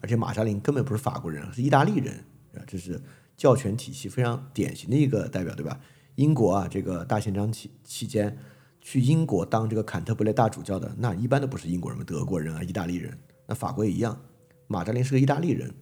[0.00, 3.00] 而且马扎林根本不是法国人，是意大利人啊，这是
[3.36, 5.80] 教权体系非常典型的一个代表，对吧？
[6.16, 8.36] 英国啊，这个大宪章期期间
[8.80, 13.18] 去英国当这个坎特伯雷大主教的，那一般都不是英国人，德国人啊，意大利人。
[13.46, 14.20] 那法国也一样，
[14.66, 15.74] 马扎林是个意大利人，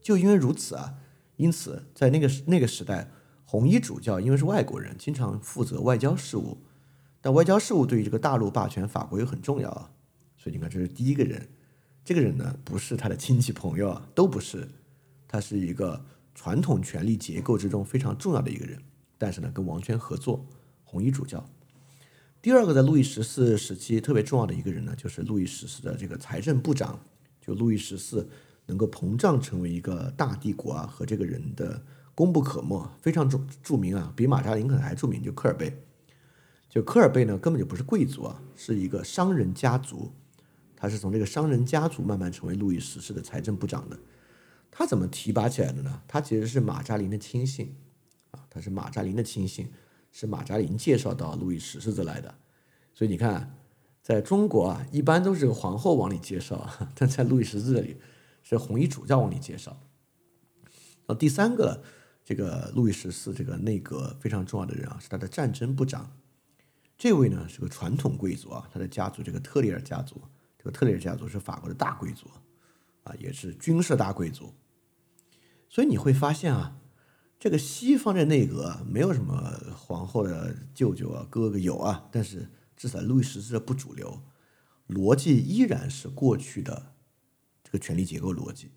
[0.00, 0.94] 就因为如此啊，
[1.36, 3.10] 因此在那个那个时代，
[3.44, 6.58] 红衣主教因为是外国人，经常负责外交事务。
[7.20, 9.90] 但外交事务对于这个大陆霸权法国又很重要啊，
[10.36, 11.48] 所以你看，这是第一个人。
[12.04, 14.68] 这个人呢，不是他的亲戚朋友啊，都不是，
[15.26, 18.80] 他是一个传统权力结构之中非常重要的一个人。
[19.18, 20.46] 但是呢，跟王权合作，
[20.84, 21.44] 红衣主教。
[22.48, 26.98] 第二个，在路易十四时期特别重要的一个人呢，就是路易十四的这个财政部长。
[27.42, 28.26] 就路易十四
[28.64, 31.78] 能够膨胀成为一个大帝国啊，和这个人的
[32.14, 35.76] 功不可没，非常著著名啊，比马扎林可能还著名，就科尔贝。
[36.70, 40.10] 就科尔贝呢，根本就不是贵族啊，是一个商人家族。
[40.74, 43.98] 他是从这个商人家族慢慢成为路易十四的财政部长的。
[44.70, 46.00] 他怎么提拔起来的呢？
[46.08, 47.76] 他其实是马扎林的亲信
[48.30, 49.68] 啊，他是马扎林的亲信，
[50.10, 52.34] 是马扎林介绍到路易十四这来的。
[52.94, 53.54] 所以你看，
[54.02, 57.96] 在中国啊，一般都是皇后往里介绍， 但在路易十四这里
[58.42, 59.78] 是红衣主教往里介绍。
[61.06, 61.82] 那第三个，
[62.24, 66.10] 这个路易十四这个内阁非常重要的人啊，是他的战争部长。
[66.96, 70.20] 这位呢是个传统贵族啊，他的家族这个特里尔家族，
[70.58, 72.26] 这个特里尔家族是法国的大贵族，
[73.04, 74.52] 啊，也是军事大贵族。
[75.68, 76.76] 所以你会发现啊，
[77.38, 84.20] 这个西方的内阁没有什么皇后的舅舅啊、哥哥有啊，但是至少路易十四的不主流，
[84.88, 86.94] 逻辑依然是过去的
[87.62, 88.70] 这个权力结构逻辑。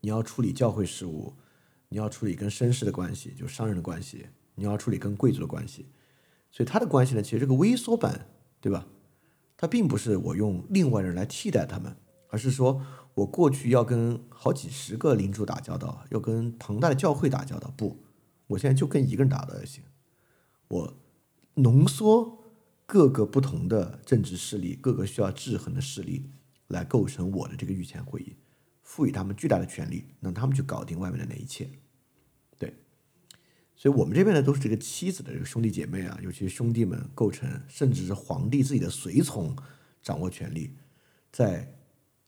[0.00, 1.34] 你要处理教会事务，
[1.88, 4.26] 你要处理跟绅士的关系，就商人的关系，
[4.56, 5.86] 你要处理跟贵族的关系。
[6.50, 8.28] 所以他的关系呢，其实这个微缩版，
[8.60, 8.86] 对吧？
[9.56, 11.96] 他并不是我用另外人来替代他们，
[12.28, 12.84] 而是说
[13.14, 18.02] 我过去要跟好几十个领主打交道，要跟庞大的教会打交道，不，
[18.48, 19.84] 我现在就跟一个人打交道就行。
[20.68, 20.96] 我
[21.54, 22.44] 浓缩
[22.86, 26.30] 各个不同的政治势力，各个需要制衡的势力，
[26.68, 28.36] 来构成我的这个御前会议，
[28.82, 31.70] 赋予他们巨大的权力，让他们去搞定外面的那一切。
[32.58, 32.74] 对
[33.76, 39.54] 所以我们这边呢，都是这个妻子的这个兄弟姐妹啊，尤其是兄弟们构成，甚至是皇帝自己的随从
[40.02, 40.76] 掌握权力。
[41.30, 41.76] 在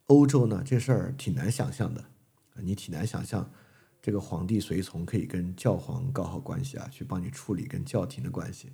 [0.07, 2.05] 欧洲呢，这事儿挺难想象的，
[2.57, 3.51] 你挺难想象
[4.01, 8.71] 这个皇帝随从可以跟教皇搞好关系啊，去帮你处理跟教廷的关系，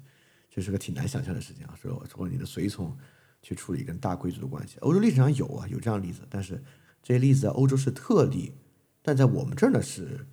[0.51, 1.75] 这是个挺难想象的事情啊。
[1.81, 2.97] 说说你的随从
[3.41, 6.63] 去处理跟大贵族的关系，欧洲历史上有啊，有这样的例子，但是
[7.03, 8.53] 这些例子在欧洲是特例，
[9.01, 10.27] 但在我们这儿呢，是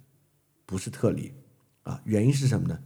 [0.65, 1.33] 不是特例？
[1.83, 2.83] 啊，原因是什么呢？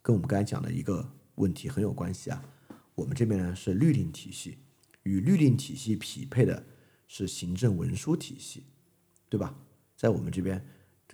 [0.00, 2.42] 跟我们刚才讲的一个问题很有关系啊。
[2.94, 4.58] 我们这边呢是律令体系，
[5.02, 6.64] 与律令体系匹配的
[7.08, 8.66] 是行政文书体系，
[9.28, 9.56] 对吧？
[9.96, 10.64] 在我们这边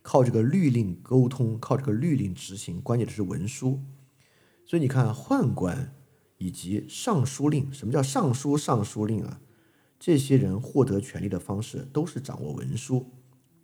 [0.03, 3.81] 靠这个律令沟通，靠这个律令执行，关键的是文书。
[4.67, 5.95] 所以你看，宦官
[6.37, 9.41] 以及尚书令，什么叫尚书、尚书令啊？
[9.99, 13.11] 这些人获得权力的方式都是掌握文书。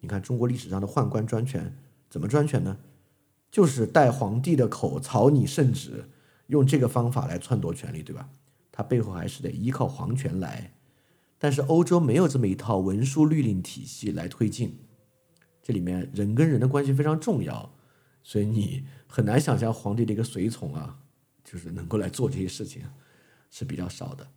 [0.00, 1.76] 你看中国历史上的宦官专权
[2.08, 2.78] 怎么专权呢？
[3.50, 6.08] 就是代皇帝的口草拟圣旨，
[6.46, 8.30] 用这个方法来篡夺权力，对吧？
[8.70, 10.72] 他背后还是得依靠皇权来。
[11.42, 14.78] 但是欧洲没有这么一套文书律令体系来推进，
[15.62, 17.74] 这里面人跟人的关系非常重要，
[18.22, 21.00] 所以你很难想象皇帝的一个随从啊，
[21.42, 22.82] 就是能够来做这些事情，
[23.50, 24.28] 是比较少的。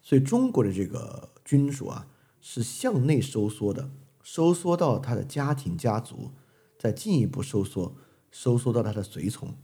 [0.00, 2.06] 所以中国的这个君主啊，
[2.40, 3.90] 是向内收缩的，
[4.22, 6.30] 收缩到他的家庭家族，
[6.78, 7.96] 再进一步收缩，
[8.30, 9.56] 收缩到他的随从，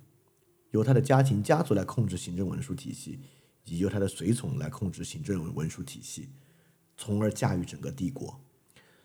[0.72, 3.20] 由他的家庭家族来控制行政文书体系，
[3.64, 6.28] 以及由他的随从来控制行政文文书体系，
[6.96, 8.40] 从而驾驭整个帝国。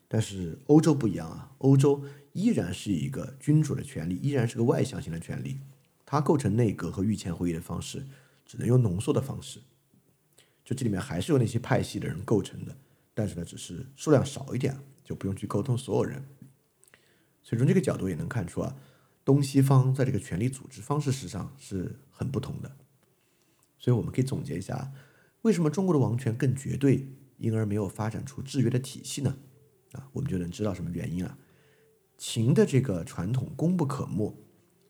[0.06, 2.02] 但是欧洲不一样啊，欧洲
[2.32, 5.60] 依然是一个君主的权利，依然是个外向型的权利，
[6.04, 8.04] 它构成内阁和御前会议的方式，
[8.44, 9.60] 只能用浓缩的方式。
[10.64, 12.76] 就这里面还是由那些派系的人构成的，
[13.14, 16.24] 但是呢，只是数量少一点，就不用去沟通所有人。
[17.42, 18.76] 所以从这个角度也能看出啊，
[19.24, 22.76] 东西方在这个权力组织方式上是很不同的。
[23.80, 24.92] 所以我们可以总结一下，
[25.42, 27.08] 为什么中国的王权更绝对，
[27.38, 29.36] 因而没有发展出制约的体系呢？
[29.90, 31.36] 啊，我们就能知道什么原因啊？
[32.16, 34.32] 秦的这个传统功不可没，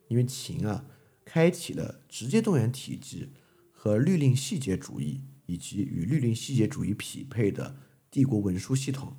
[0.08, 0.84] 因为秦啊，
[1.24, 3.30] 开启了直接动员体制
[3.72, 5.22] 和律令细节主义。
[5.46, 7.74] 以及与律令细节主义匹配的
[8.08, 9.16] 帝国文书系统，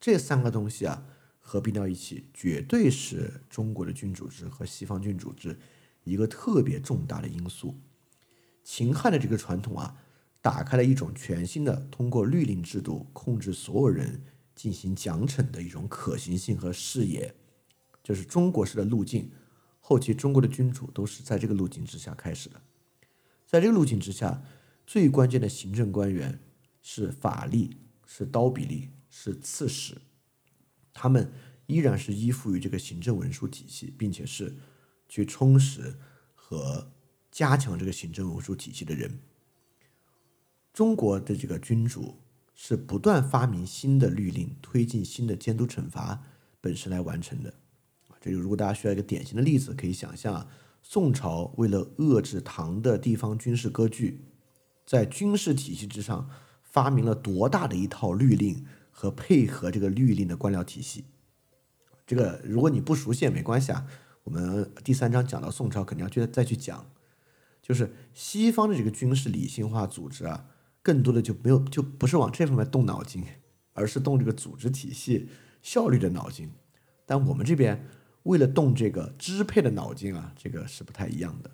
[0.00, 1.06] 这三个东西啊
[1.38, 5.58] 合并到一起，绝对是中国的君主制和西方君主制
[6.04, 7.78] 一个特别重大的因素。
[8.66, 9.96] 秦汉的这个传统啊，
[10.42, 14.24] 打开了一种全新的通过律令制度控制所有人
[14.56, 17.32] 进行奖惩的一种可行性和视野，
[18.02, 19.30] 就是中国式的路径。
[19.78, 22.60] 后期中国的君主都是在这个路径之下开始的，
[23.46, 24.42] 在这个路径之下。
[24.84, 26.40] 最关键的行政官员
[26.82, 27.70] 是法吏，
[28.04, 29.96] 是刀笔吏，是刺史，
[30.92, 31.32] 他们
[31.66, 34.56] 依然是依附于这个行政文书体系，并且是
[35.08, 35.96] 去充实
[36.34, 36.92] 和
[37.36, 39.18] 加强这个行政文书体系的人。
[40.72, 42.14] 中国的这个君主
[42.54, 46.22] 是不断发明新的律令，推进新的监督惩罚
[46.62, 47.52] 本身来完成的。
[48.22, 50.48] 这就如果大家需要一个典型的例子，可以想象啊，
[50.82, 54.24] 宋朝为了遏制唐的地方军事割据。
[54.86, 56.30] 在军事体系之上，
[56.62, 61.04] 发明了多大的一套律令和配合这个律令的官僚体系。
[62.06, 63.86] 这个如果你不熟悉也没关系啊。
[64.24, 66.86] 我们第三章讲到宋朝，肯定要去再去讲。
[67.66, 70.46] 就是西方的这个军事理性化组织啊，
[70.82, 73.24] 更多的就没有就不是往这方面动脑筋，
[73.72, 75.28] 而是动这个组织体系
[75.62, 76.48] 效率的脑筋。
[77.04, 77.84] 但我们这边
[78.22, 81.50] 为了动这个支配的脑筋啊，这个是不太一样的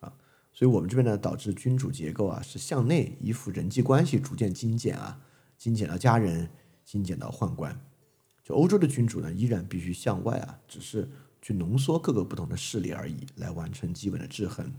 [0.00, 0.10] 啊。
[0.50, 5.20] 所以，我们这边呢，导致君主结构啊是向内依附人际关系逐渐精简啊，
[5.58, 6.48] 精简到家人，
[6.86, 7.78] 精简到宦官。
[8.42, 11.10] 就欧洲的君主呢，依然必须向外啊，只是
[11.42, 14.72] 去浓缩各个不同的势力而已，来完成基本的制衡。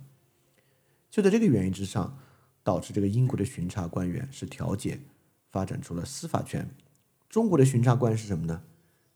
[1.11, 2.17] 就在这个原因之上，
[2.63, 5.01] 导致这个英国的巡查官员是调解，
[5.51, 6.73] 发展出了司法权。
[7.29, 8.63] 中国的巡查官是什么呢？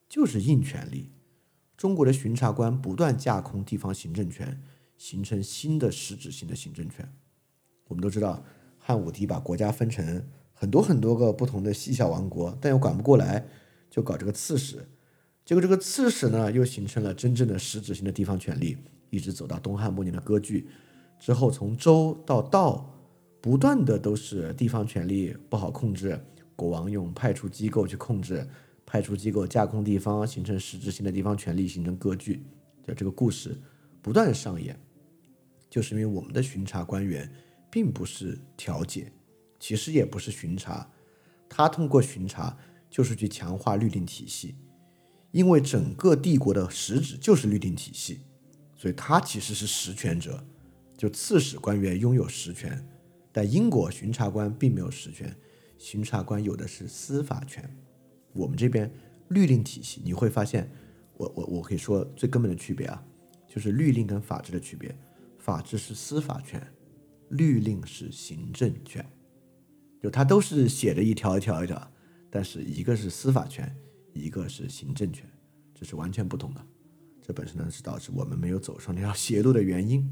[0.08, 1.10] 就是硬权力。
[1.76, 4.62] 中国的巡查官不断架空地方行政权。
[4.98, 7.14] 形成新的实质性的行政权。
[7.90, 8.46] 我们都知道，
[8.80, 13.46] 汉武帝把国家分成很多很多个不同的细小王国，但又管不过来，
[13.90, 14.88] 就搞这个刺史。
[15.44, 18.78] 结果这个刺史呢，又形成了真正的实质性的地方权力，
[19.10, 20.70] 一直走到东汉末年的割据
[21.20, 22.94] 之后，从周到道，
[23.42, 26.20] 不断的都是地方权力不好控制，
[26.56, 28.48] 国王用派出机构去控制，
[28.86, 32.44] 派出机构架空地方，形成实质性的地方权力，形成割据。
[32.84, 33.60] 就这个故事
[34.02, 34.80] 不断上演。
[35.68, 37.30] 就是因为我们的巡查官员
[37.70, 39.12] 并不是调解，
[39.60, 40.90] 其实也不是巡查，
[41.50, 42.58] 他通过巡查
[42.90, 44.56] 就是去强化律令体系，
[45.32, 48.22] 因为整个帝国的实质就是律令体系，
[48.78, 50.46] 所以他其实是实权者，
[50.98, 52.84] 就刺史官员拥有实权，
[53.32, 55.36] 但英国巡查官并没有实权，
[55.78, 57.70] 巡查官有的是司法权，
[58.34, 58.92] 我们这边
[59.30, 60.70] 律令体系你会发现，
[61.18, 63.04] 我我我可以说最根本的区别啊，
[63.48, 64.96] 就是律令跟法治的区别。
[65.38, 66.66] 法治是司法权，
[67.30, 69.06] 律令是行政权，
[70.02, 71.92] 就它都是写着一条一条一条，
[72.32, 73.76] 但是一个是司法权，
[74.14, 75.30] 一个是行政权，
[75.76, 76.66] 这是完全不同的。
[77.22, 80.10] 这本身呢是导致我们没有走上那条邪路的原因。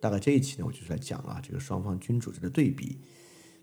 [0.00, 2.98] 大概这一期呢，我就是来讲啊这个双方君主制的对比。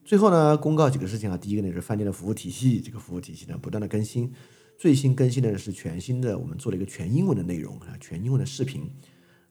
[0.04, 4.32] 最后呢，公告几个事情啊，第一个呢是饭店的服务体系，这个服务体系呢不断的更新，
[4.78, 8.88] 最新更新的是全新的，我们做了一个全英文的内容啊，全英文的视频，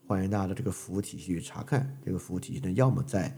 [0.07, 1.99] 欢迎大家的这个服务体系去查看。
[2.05, 3.37] 这个服务体系呢，要么在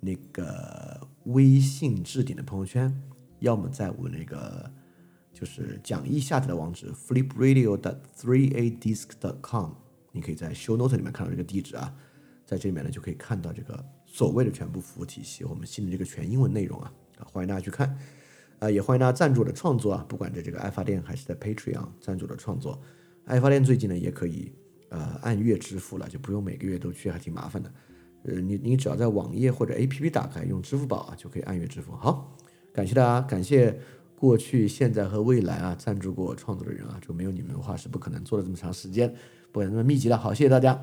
[0.00, 2.94] 那个微信置顶的朋友圈，
[3.40, 4.70] 要么在我那个
[5.34, 7.76] 就是讲义下载的网址 flipradio.
[7.76, 9.08] dot three a disc.
[9.20, 9.72] dot com，
[10.12, 11.94] 你可以在 show note 里面看到这个地址啊，
[12.44, 13.84] 在这里面呢就可以看到这个。
[14.06, 17.98] 所谓的全部服务体系，我们新的这个全英文内容啊，啊，欢迎大家去看，
[18.60, 22.80] 啊，也欢迎大家赞助我的创作啊，不管在这个爱发电还是在 Patreon 赞助的创作，
[23.24, 24.52] 爱发电最近呢也可以
[24.90, 27.72] 呃按月支付了，就不用每个月都去，还挺麻烦的，
[28.22, 31.90] 呃，你你只要在网页或者 APP 打开用支付宝啊，就可以按月支付。
[31.96, 32.36] 好，
[32.72, 33.76] 感谢大家，感谢
[34.14, 39.12] 过去、现在和未来啊赞助过创作的人啊，就没有你们的话是不可能做了这么长时间，
[39.50, 40.16] 不会那么密集的。
[40.16, 40.80] 好，谢谢大家。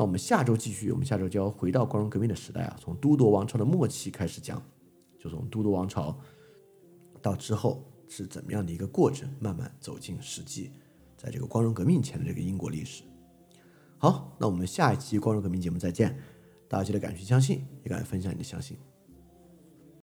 [0.00, 4.62] 那我们下周继续，我们下周就要回到光荣革命的时代啊，从都铎王朝的末期开始讲，
[5.18, 6.18] 就从都铎王朝
[7.20, 10.70] 到之后是怎么样的一个过程，慢慢走进实际，
[11.18, 13.02] 在这个光荣革命前的这个英国历史。
[13.98, 16.18] 好，那我们下一期光荣革命节目再见，
[16.66, 18.78] 大家记得敢去相信，也敢分享你的相信。